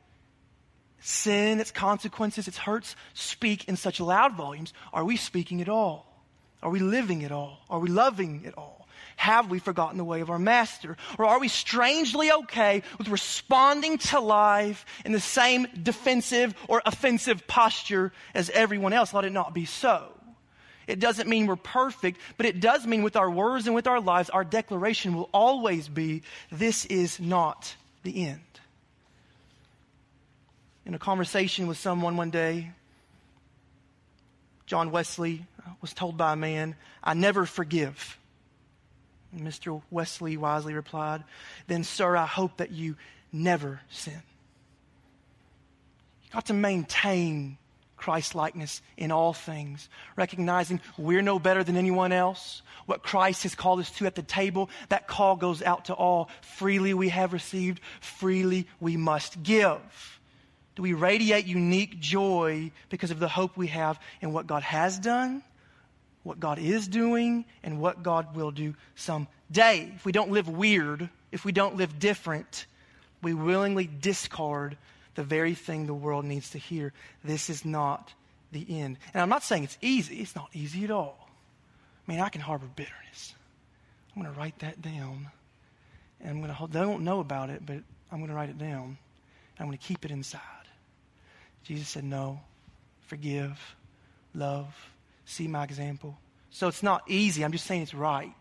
sin, 1.00 1.60
its 1.60 1.70
consequences, 1.70 2.48
its 2.48 2.58
hurts 2.58 2.96
speak 3.14 3.68
in 3.68 3.76
such 3.76 4.00
loud 4.00 4.34
volumes, 4.34 4.72
are 4.92 5.04
we 5.04 5.16
speaking 5.16 5.60
at 5.60 5.68
all? 5.68 6.06
Are 6.62 6.70
we 6.70 6.80
living 6.80 7.24
at 7.24 7.32
all? 7.32 7.58
Are 7.70 7.78
we 7.78 7.88
loving 7.88 8.44
at 8.46 8.56
all? 8.56 8.86
Have 9.16 9.50
we 9.50 9.58
forgotten 9.58 9.98
the 9.98 10.04
way 10.04 10.20
of 10.20 10.30
our 10.30 10.38
master? 10.38 10.96
Or 11.18 11.24
are 11.24 11.40
we 11.40 11.48
strangely 11.48 12.30
okay 12.30 12.82
with 12.98 13.08
responding 13.08 13.98
to 13.98 14.20
life 14.20 14.84
in 15.04 15.12
the 15.12 15.20
same 15.20 15.66
defensive 15.82 16.54
or 16.68 16.82
offensive 16.84 17.46
posture 17.46 18.12
as 18.34 18.50
everyone 18.50 18.92
else? 18.92 19.14
Let 19.14 19.24
it 19.24 19.32
not 19.32 19.54
be 19.54 19.64
so. 19.64 20.12
It 20.86 21.00
doesn't 21.00 21.28
mean 21.28 21.46
we're 21.46 21.56
perfect, 21.56 22.20
but 22.36 22.46
it 22.46 22.60
does 22.60 22.86
mean 22.86 23.02
with 23.02 23.16
our 23.16 23.30
words 23.30 23.66
and 23.66 23.74
with 23.74 23.86
our 23.86 24.00
lives, 24.00 24.30
our 24.30 24.44
declaration 24.44 25.14
will 25.14 25.28
always 25.32 25.88
be 25.88 26.22
this 26.52 26.84
is 26.84 27.18
not 27.18 27.74
the 28.02 28.26
end 28.26 28.40
in 30.86 30.94
a 30.94 30.98
conversation 30.98 31.66
with 31.66 31.76
someone 31.76 32.16
one 32.16 32.30
day, 32.30 32.70
John 34.66 34.92
Wesley 34.92 35.44
uh, 35.64 35.70
was 35.80 35.92
told 35.92 36.16
by 36.16 36.32
a 36.32 36.36
man, 36.36 36.76
I 37.02 37.14
never 37.14 37.44
forgive. 37.44 38.18
And 39.32 39.42
Mr. 39.42 39.82
Wesley 39.90 40.36
wisely 40.36 40.74
replied, 40.74 41.24
Then, 41.66 41.82
sir, 41.82 42.16
I 42.16 42.26
hope 42.26 42.58
that 42.58 42.70
you 42.70 42.96
never 43.32 43.80
sin. 43.90 44.22
You 46.24 46.30
got 46.32 46.46
to 46.46 46.54
maintain 46.54 47.58
Christ 47.96 48.36
likeness 48.36 48.80
in 48.96 49.10
all 49.10 49.32
things, 49.32 49.88
recognizing 50.14 50.80
we're 50.96 51.22
no 51.22 51.40
better 51.40 51.64
than 51.64 51.76
anyone 51.76 52.12
else. 52.12 52.62
What 52.86 53.02
Christ 53.02 53.42
has 53.42 53.56
called 53.56 53.80
us 53.80 53.90
to 53.92 54.06
at 54.06 54.14
the 54.14 54.22
table, 54.22 54.70
that 54.90 55.08
call 55.08 55.34
goes 55.34 55.62
out 55.62 55.86
to 55.86 55.94
all. 55.94 56.30
Freely 56.42 56.94
we 56.94 57.08
have 57.08 57.32
received, 57.32 57.80
freely 58.00 58.68
we 58.78 58.96
must 58.96 59.42
give. 59.42 60.15
Do 60.76 60.82
we 60.82 60.92
radiate 60.92 61.46
unique 61.46 61.98
joy 61.98 62.70
because 62.90 63.10
of 63.10 63.18
the 63.18 63.28
hope 63.28 63.56
we 63.56 63.68
have 63.68 63.98
in 64.20 64.32
what 64.32 64.46
God 64.46 64.62
has 64.62 64.98
done, 64.98 65.42
what 66.22 66.38
God 66.38 66.58
is 66.58 66.86
doing, 66.86 67.46
and 67.62 67.80
what 67.80 68.02
God 68.02 68.36
will 68.36 68.50
do 68.50 68.74
someday? 68.94 69.90
If 69.94 70.04
we 70.04 70.12
don't 70.12 70.30
live 70.30 70.48
weird, 70.48 71.08
if 71.32 71.46
we 71.46 71.52
don't 71.52 71.76
live 71.76 71.98
different, 71.98 72.66
we 73.22 73.32
willingly 73.32 73.88
discard 74.00 74.76
the 75.14 75.24
very 75.24 75.54
thing 75.54 75.86
the 75.86 75.94
world 75.94 76.26
needs 76.26 76.50
to 76.50 76.58
hear. 76.58 76.92
This 77.24 77.48
is 77.48 77.64
not 77.64 78.12
the 78.52 78.66
end. 78.68 78.98
And 79.14 79.22
I'm 79.22 79.30
not 79.30 79.42
saying 79.42 79.64
it's 79.64 79.78
easy, 79.80 80.20
it's 80.20 80.36
not 80.36 80.50
easy 80.52 80.84
at 80.84 80.90
all. 80.90 81.28
Man, 82.06 82.20
I 82.20 82.28
can 82.28 82.42
harbor 82.42 82.68
bitterness. 82.76 83.34
I'm 84.14 84.22
going 84.22 84.32
to 84.32 84.38
write 84.38 84.58
that 84.58 84.82
down. 84.82 85.30
And 86.20 86.30
I'm 86.30 86.42
going 86.42 86.54
to 86.54 86.66
they 86.70 86.80
don't 86.80 87.02
know 87.02 87.20
about 87.20 87.48
it, 87.48 87.64
but 87.64 87.78
I'm 88.12 88.18
going 88.18 88.28
to 88.28 88.34
write 88.34 88.50
it 88.50 88.58
down. 88.58 88.98
I'm 89.58 89.66
going 89.66 89.78
to 89.78 89.84
keep 89.84 90.04
it 90.04 90.10
inside. 90.10 90.40
Jesus 91.66 91.88
said, 91.88 92.04
No, 92.04 92.40
forgive, 93.06 93.58
love, 94.34 94.72
see 95.24 95.48
my 95.48 95.64
example. 95.64 96.16
So 96.50 96.68
it's 96.68 96.82
not 96.82 97.02
easy. 97.08 97.44
I'm 97.44 97.52
just 97.52 97.66
saying 97.66 97.82
it's 97.82 97.92
right. 97.92 98.32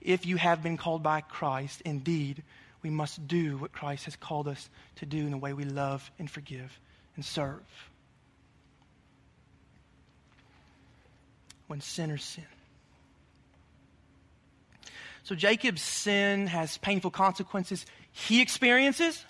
If 0.00 0.26
you 0.26 0.36
have 0.36 0.62
been 0.62 0.76
called 0.76 1.02
by 1.02 1.20
Christ, 1.20 1.82
indeed, 1.84 2.42
we 2.82 2.90
must 2.90 3.26
do 3.28 3.56
what 3.58 3.72
Christ 3.72 4.06
has 4.06 4.16
called 4.16 4.48
us 4.48 4.68
to 4.96 5.06
do 5.06 5.18
in 5.18 5.30
the 5.30 5.38
way 5.38 5.52
we 5.52 5.64
love 5.64 6.10
and 6.18 6.28
forgive 6.28 6.78
and 7.14 7.24
serve. 7.24 7.62
When 11.68 11.80
sinners 11.80 12.24
sin. 12.24 12.44
So 15.22 15.34
Jacob's 15.34 15.80
sin 15.80 16.48
has 16.48 16.76
painful 16.78 17.12
consequences 17.12 17.86
he 18.10 18.42
experiences. 18.42 19.24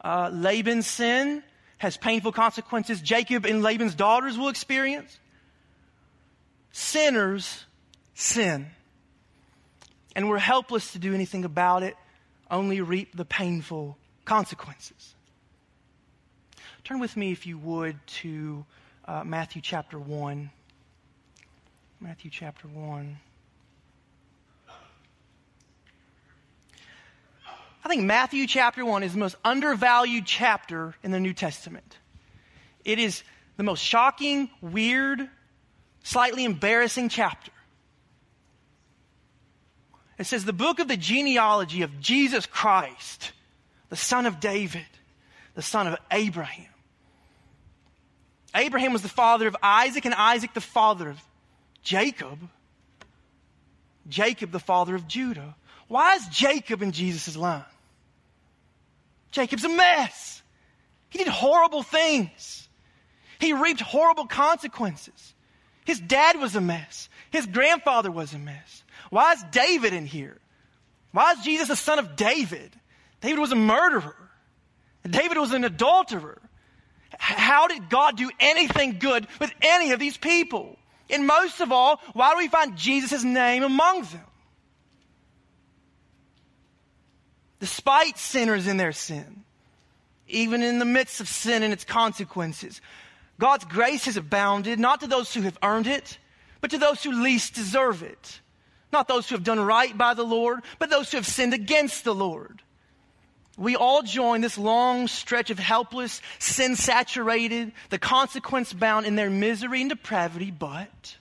Uh, 0.00 0.30
Laban's 0.32 0.86
sin 0.86 1.42
has 1.82 1.96
painful 1.96 2.30
consequences 2.30 3.00
Jacob 3.00 3.44
and 3.44 3.60
Laban's 3.60 3.96
daughters 3.96 4.38
will 4.38 4.48
experience. 4.48 5.18
Sinners 6.70 7.64
sin. 8.14 8.68
And 10.14 10.28
we're 10.28 10.38
helpless 10.38 10.92
to 10.92 11.00
do 11.00 11.12
anything 11.12 11.44
about 11.44 11.82
it, 11.82 11.96
only 12.48 12.80
reap 12.80 13.16
the 13.16 13.24
painful 13.24 13.98
consequences. 14.24 15.16
Turn 16.84 17.00
with 17.00 17.16
me, 17.16 17.32
if 17.32 17.48
you 17.48 17.58
would, 17.58 17.98
to 18.22 18.64
uh, 19.08 19.24
Matthew 19.24 19.60
chapter 19.60 19.98
1. 19.98 20.50
Matthew 21.98 22.30
chapter 22.30 22.68
1. 22.68 23.16
Think 27.92 28.06
Matthew 28.06 28.46
chapter 28.46 28.86
1 28.86 29.02
is 29.02 29.12
the 29.12 29.18
most 29.18 29.36
undervalued 29.44 30.24
chapter 30.24 30.94
in 31.02 31.10
the 31.10 31.20
New 31.20 31.34
Testament. 31.34 31.98
It 32.86 32.98
is 32.98 33.22
the 33.58 33.62
most 33.62 33.80
shocking, 33.84 34.48
weird, 34.62 35.28
slightly 36.02 36.46
embarrassing 36.46 37.10
chapter. 37.10 37.52
It 40.18 40.24
says 40.24 40.46
the 40.46 40.54
book 40.54 40.78
of 40.78 40.88
the 40.88 40.96
genealogy 40.96 41.82
of 41.82 42.00
Jesus 42.00 42.46
Christ, 42.46 43.32
the 43.90 43.96
son 43.96 44.24
of 44.24 44.40
David, 44.40 44.86
the 45.54 45.60
son 45.60 45.86
of 45.86 45.98
Abraham. 46.10 46.72
Abraham 48.54 48.94
was 48.94 49.02
the 49.02 49.10
father 49.10 49.46
of 49.46 49.56
Isaac, 49.62 50.06
and 50.06 50.14
Isaac 50.14 50.54
the 50.54 50.62
father 50.62 51.10
of 51.10 51.22
Jacob. 51.82 52.38
Jacob 54.08 54.50
the 54.50 54.60
father 54.60 54.94
of 54.94 55.06
Judah. 55.06 55.54
Why 55.88 56.14
is 56.14 56.26
Jacob 56.28 56.80
in 56.80 56.92
Jesus' 56.92 57.36
line? 57.36 57.64
Jacob's 59.32 59.64
a 59.64 59.68
mess. 59.68 60.42
He 61.08 61.18
did 61.18 61.28
horrible 61.28 61.82
things. 61.82 62.68
He 63.40 63.52
reaped 63.52 63.80
horrible 63.80 64.26
consequences. 64.26 65.34
His 65.84 65.98
dad 65.98 66.38
was 66.38 66.54
a 66.54 66.60
mess. 66.60 67.08
His 67.30 67.46
grandfather 67.46 68.10
was 68.10 68.32
a 68.32 68.38
mess. 68.38 68.84
Why 69.10 69.32
is 69.32 69.44
David 69.50 69.92
in 69.92 70.06
here? 70.06 70.38
Why 71.10 71.32
is 71.32 71.44
Jesus 71.44 71.68
the 71.68 71.76
son 71.76 71.98
of 71.98 72.14
David? 72.14 72.72
David 73.20 73.40
was 73.40 73.52
a 73.52 73.56
murderer. 73.56 74.16
David 75.08 75.38
was 75.38 75.52
an 75.52 75.64
adulterer. 75.64 76.40
How 77.18 77.66
did 77.66 77.90
God 77.90 78.16
do 78.16 78.30
anything 78.40 78.98
good 78.98 79.26
with 79.40 79.52
any 79.60 79.92
of 79.92 80.00
these 80.00 80.16
people? 80.16 80.78
And 81.10 81.26
most 81.26 81.60
of 81.60 81.72
all, 81.72 82.00
why 82.14 82.32
do 82.32 82.38
we 82.38 82.48
find 82.48 82.76
Jesus' 82.76 83.24
name 83.24 83.64
among 83.64 84.02
them? 84.04 84.24
Despite 87.62 88.18
sinners 88.18 88.66
in 88.66 88.76
their 88.76 88.90
sin, 88.90 89.44
even 90.26 90.64
in 90.64 90.80
the 90.80 90.84
midst 90.84 91.20
of 91.20 91.28
sin 91.28 91.62
and 91.62 91.72
its 91.72 91.84
consequences, 91.84 92.80
God's 93.38 93.64
grace 93.66 94.06
has 94.06 94.16
abounded 94.16 94.80
not 94.80 94.98
to 94.98 95.06
those 95.06 95.32
who 95.32 95.42
have 95.42 95.56
earned 95.62 95.86
it, 95.86 96.18
but 96.60 96.72
to 96.72 96.78
those 96.78 97.04
who 97.04 97.22
least 97.22 97.54
deserve 97.54 98.02
it. 98.02 98.40
Not 98.92 99.06
those 99.06 99.28
who 99.28 99.36
have 99.36 99.44
done 99.44 99.60
right 99.60 99.96
by 99.96 100.14
the 100.14 100.24
Lord, 100.24 100.62
but 100.80 100.90
those 100.90 101.12
who 101.12 101.18
have 101.18 101.26
sinned 101.26 101.54
against 101.54 102.02
the 102.02 102.12
Lord. 102.12 102.62
We 103.56 103.76
all 103.76 104.02
join 104.02 104.40
this 104.40 104.58
long 104.58 105.06
stretch 105.06 105.50
of 105.50 105.60
helpless, 105.60 106.20
sin 106.40 106.74
saturated, 106.74 107.70
the 107.90 107.98
consequence 108.00 108.72
bound 108.72 109.06
in 109.06 109.14
their 109.14 109.30
misery 109.30 109.82
and 109.82 109.90
depravity, 109.90 110.50
but 110.50 111.16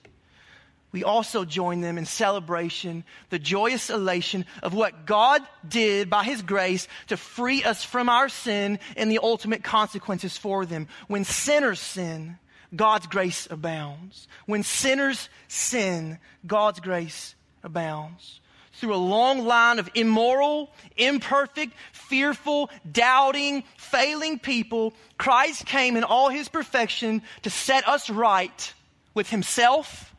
we 0.92 1.04
also 1.04 1.46
join 1.46 1.82
them 1.82 1.98
in 1.98 2.06
celebration, 2.06 3.06
the 3.30 3.40
joyous 3.40 3.90
elation 3.90 4.46
of 4.62 4.74
what 4.74 5.06
God 5.06 5.42
did 5.68 6.10
by 6.10 6.24
His 6.24 6.42
grace 6.42 6.88
to 7.08 7.18
free 7.18 7.64
us 7.64 7.84
from 7.84 8.10
our 8.10 8.28
sin 8.28 8.80
and 8.98 9.10
the 9.10 9.20
ultimate 9.24 9.64
consequences 9.64 10.38
for 10.38 10.66
them. 10.66 10.88
When 11.08 11.24
sinners 11.24 11.80
sin, 11.80 12.38
God's 12.76 13.08
grace 13.08 13.48
abounds. 13.50 14.28
When 14.46 14.64
sinners 14.64 15.30
sin, 15.48 16.20
God's 16.46 16.80
grace 16.80 17.36
abounds. 17.64 18.40
Through 18.74 18.96
a 18.96 18.98
long 18.98 19.46
line 19.46 19.80
of 19.80 19.90
immoral, 19.94 20.72
imperfect, 20.98 21.74
fearful, 21.92 22.70
doubting, 22.90 23.64
failing 23.78 24.40
people, 24.40 24.94
Christ 25.18 25.66
came 25.66 25.96
in 25.96 26.04
all 26.04 26.30
his 26.30 26.50
perfection 26.50 27.22
to 27.44 27.50
set 27.50 27.88
us 27.88 28.10
right 28.10 28.74
with 29.14 29.30
himself, 29.30 30.11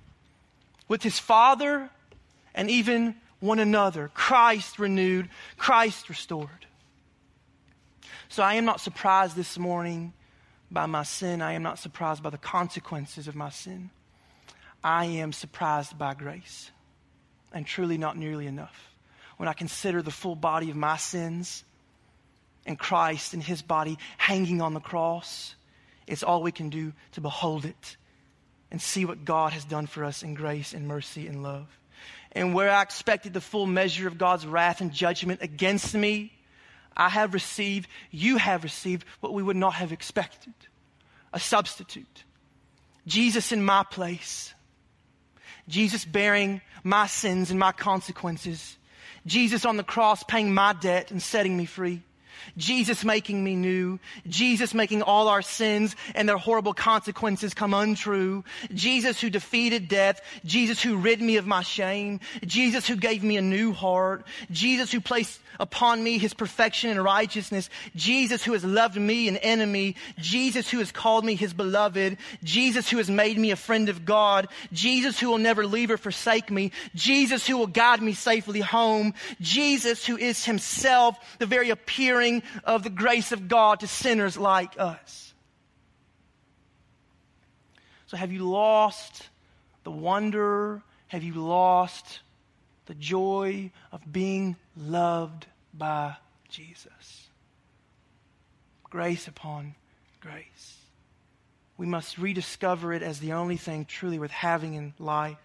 with 0.93 1.03
his 1.03 1.19
Father, 1.19 1.89
and 2.55 2.69
even 2.69 3.15
one 3.41 3.59
another. 3.59 4.11
Christ 4.13 4.79
renewed, 4.79 5.31
Christ 5.57 6.11
restored. 6.11 6.67
So 8.29 8.43
I 8.43 8.57
am 8.57 8.67
not 8.67 8.79
surprised 8.79 9.35
this 9.35 9.59
morning 9.59 10.13
by 10.71 10.85
my 10.85 11.03
sin. 11.05 11.41
I 11.41 11.55
am 11.55 11.63
not 11.63 11.79
surprised 11.79 12.23
by 12.23 12.29
the 12.29 12.37
consequences 12.37 13.27
of 13.27 13.35
my 13.35 13.49
sin. 13.49 13.89
I 14.85 15.07
am 15.07 15.33
surprised 15.33 15.97
by 15.97 16.13
grace 16.13 16.71
and 17.55 17.65
truly 17.65 17.97
not 17.97 18.19
nearly 18.19 18.47
enough. 18.47 18.93
When 19.39 19.49
I 19.49 19.55
consider 19.55 20.03
the 20.03 20.11
full 20.11 20.37
body 20.37 20.69
of 20.69 20.77
my 20.77 20.99
sins 20.99 21.65
and 22.67 22.79
Christ 22.79 23.33
and 23.33 23.43
his 23.43 23.63
body 23.63 23.97
hanging 24.19 24.61
on 24.61 24.75
the 24.75 24.81
cross, 24.81 25.55
it's 26.07 26.23
all 26.23 26.43
we 26.43 26.53
can 26.53 26.69
do 26.69 26.93
to 27.13 27.23
behold 27.23 27.65
it 27.65 27.97
and 28.73 28.83
see 28.83 29.05
what 29.05 29.25
God 29.25 29.53
has 29.53 29.65
done 29.65 29.87
for 29.87 30.05
us 30.05 30.25
in 30.25 30.35
grace 30.35 30.75
and 30.75 30.89
mercy 30.89 31.29
and 31.29 31.45
love. 31.45 31.69
And 32.33 32.55
where 32.55 32.71
I 32.71 32.83
expected 32.83 33.35
the 33.35 33.41
full 33.41 33.67
measure 33.67 34.09
of 34.09 34.19
God's 34.19 34.47
wrath 34.47 34.81
and 34.81 34.93
judgment 34.93 35.43
against 35.43 35.95
me, 35.95 36.33
I 36.97 37.09
have 37.09 37.35
received, 37.35 37.89
you 38.11 38.39
have 38.39 38.65
received 38.65 39.05
what 39.21 39.33
we 39.33 39.45
would 39.45 39.57
not 39.57 39.75
have 39.75 39.93
expected 39.93 40.55
a 41.33 41.39
substitute. 41.39 42.25
Jesus 43.07 43.53
in 43.53 43.63
my 43.63 43.85
place 43.85 44.53
Jesus 45.69 46.05
bearing 46.05 46.61
my 46.83 47.07
sins 47.07 47.51
and 47.51 47.59
my 47.59 47.73
consequences. 47.73 48.77
Jesus 49.27 49.65
on 49.65 49.77
the 49.77 49.85
cross 49.85 50.23
paying 50.23 50.53
my 50.53 50.73
debt 50.73 51.11
and 51.11 51.23
setting 51.23 51.57
me 51.57 51.65
free. 51.65 52.03
Jesus 52.57 53.05
making 53.05 53.43
me 53.43 53.57
new. 53.57 53.99
Jesus 54.27 54.75
making 54.75 55.03
all 55.03 55.29
our 55.29 55.43
sins 55.43 55.97
and 56.15 56.29
their 56.29 56.37
horrible 56.37 56.75
consequences 56.75 57.55
come 57.55 57.75
untrue. 57.75 58.45
Jesus 58.73 59.21
who 59.21 59.31
defeated 59.31 59.89
death. 59.89 60.21
Jesus 60.45 60.83
who 60.83 60.97
rid 60.97 61.21
me 61.21 61.37
of 61.37 61.47
my 61.47 61.63
shame. 61.63 62.21
Jesus 62.45 62.87
who 62.87 62.97
gave 62.97 63.23
me 63.23 63.37
a 63.37 63.43
new 63.43 63.73
heart. 63.73 64.27
Jesus 64.51 64.91
who 64.91 65.01
placed 65.01 65.41
upon 65.61 66.03
me 66.03 66.19
his 66.19 66.35
perfection 66.35 66.91
and 66.91 67.03
righteousness. 67.03 67.69
Jesus 67.95 68.43
who 68.43 68.53
has 68.53 68.65
loved 68.65 68.97
me 68.97 69.29
an 69.29 69.37
enemy. 69.39 69.97
Jesus 70.19 70.71
who 70.71 70.79
has 70.79 70.93
called 70.93 71.25
me 71.25 71.35
his 71.35 71.53
beloved. 71.53 72.17
Jesus 72.43 72.89
who 72.89 72.99
has 72.99 73.11
made 73.11 73.39
me 73.39 73.51
a 73.51 73.57
friend 73.57 73.89
of 73.89 74.05
God. 74.05 74.49
Jesus 74.73 75.19
who 75.21 75.29
will 75.29 75.39
never 75.39 75.67
leave 75.67 75.91
or 75.91 75.97
forsake 75.97 76.51
me. 76.51 76.73
Jesus 76.95 77.47
who 77.47 77.57
will 77.59 77.67
guide 77.67 78.03
me 78.03 78.13
safely 78.13 78.61
home. 78.61 79.15
Jesus 79.41 80.07
who 80.07 80.17
is 80.17 80.45
himself 80.45 81.17
the 81.39 81.47
very 81.47 81.71
appearing 81.71 82.32
of 82.65 82.83
the 82.85 82.91
grace 82.91 83.33
of 83.33 83.49
God 83.49 83.81
to 83.81 83.87
sinners 83.87 84.39
like 84.39 84.79
us. 84.79 85.35
So 88.07 88.17
have 88.17 88.33
you 88.33 88.49
lost 88.49 89.29
the 89.85 89.91
wonder? 89.91 90.83
Have 91.09 91.23
you 91.23 91.35
lost 91.35 92.21
the 92.87 92.95
joy 92.95 93.71
of 93.91 94.01
being 94.11 94.57
loved 94.77 95.47
by 95.73 96.17
Jesus. 96.49 97.29
Grace 98.85 99.27
upon 99.27 99.75
grace. 100.21 100.77
We 101.79 101.87
must 101.87 102.19
rediscover 102.19 102.93
it 102.93 103.03
as 103.03 103.19
the 103.19 103.33
only 103.33 103.57
thing 103.57 103.87
truly 103.87 104.19
worth 104.19 104.31
having 104.31 104.75
in 104.75 104.95
life. 104.99 105.39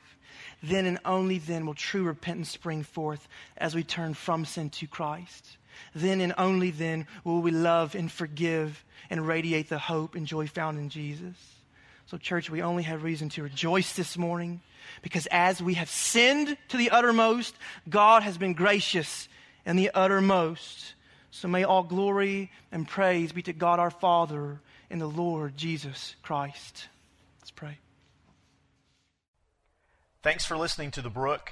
Then 0.61 0.85
and 0.85 0.99
only 1.05 1.39
then 1.39 1.65
will 1.65 1.73
true 1.73 2.03
repentance 2.03 2.49
spring 2.49 2.83
forth 2.83 3.27
as 3.57 3.73
we 3.73 3.83
turn 3.83 4.13
from 4.13 4.43
sin 4.43 4.69
to 4.71 4.87
Christ. 4.87 5.56
Then 5.93 6.21
and 6.21 6.33
only 6.37 6.71
then 6.71 7.07
will 7.23 7.41
we 7.41 7.51
love 7.51 7.95
and 7.95 8.11
forgive 8.11 8.83
and 9.09 9.27
radiate 9.27 9.69
the 9.69 9.79
hope 9.79 10.15
and 10.15 10.27
joy 10.27 10.47
found 10.47 10.77
in 10.77 10.89
Jesus. 10.89 11.35
So, 12.07 12.17
church, 12.17 12.49
we 12.49 12.61
only 12.61 12.83
have 12.83 13.03
reason 13.03 13.29
to 13.29 13.43
rejoice 13.43 13.93
this 13.93 14.17
morning 14.17 14.61
because 15.01 15.27
as 15.27 15.61
we 15.61 15.73
have 15.75 15.89
sinned 15.89 16.57
to 16.69 16.77
the 16.77 16.89
uttermost, 16.89 17.55
God 17.89 18.23
has 18.23 18.37
been 18.37 18.53
gracious 18.53 19.27
in 19.65 19.75
the 19.75 19.91
uttermost. 19.93 20.93
So 21.31 21.47
may 21.47 21.63
all 21.63 21.83
glory 21.83 22.49
and 22.71 22.87
praise 22.87 23.31
be 23.31 23.41
to 23.43 23.53
God 23.53 23.79
our 23.79 23.91
Father 23.91 24.59
and 24.89 25.01
the 25.01 25.07
Lord 25.07 25.57
Jesus 25.57 26.15
Christ. 26.23 26.87
Let's 27.41 27.51
pray. 27.51 27.77
Thanks 30.23 30.45
for 30.45 30.57
listening 30.57 30.91
to 30.91 31.01
The 31.01 31.09
Brook. 31.09 31.51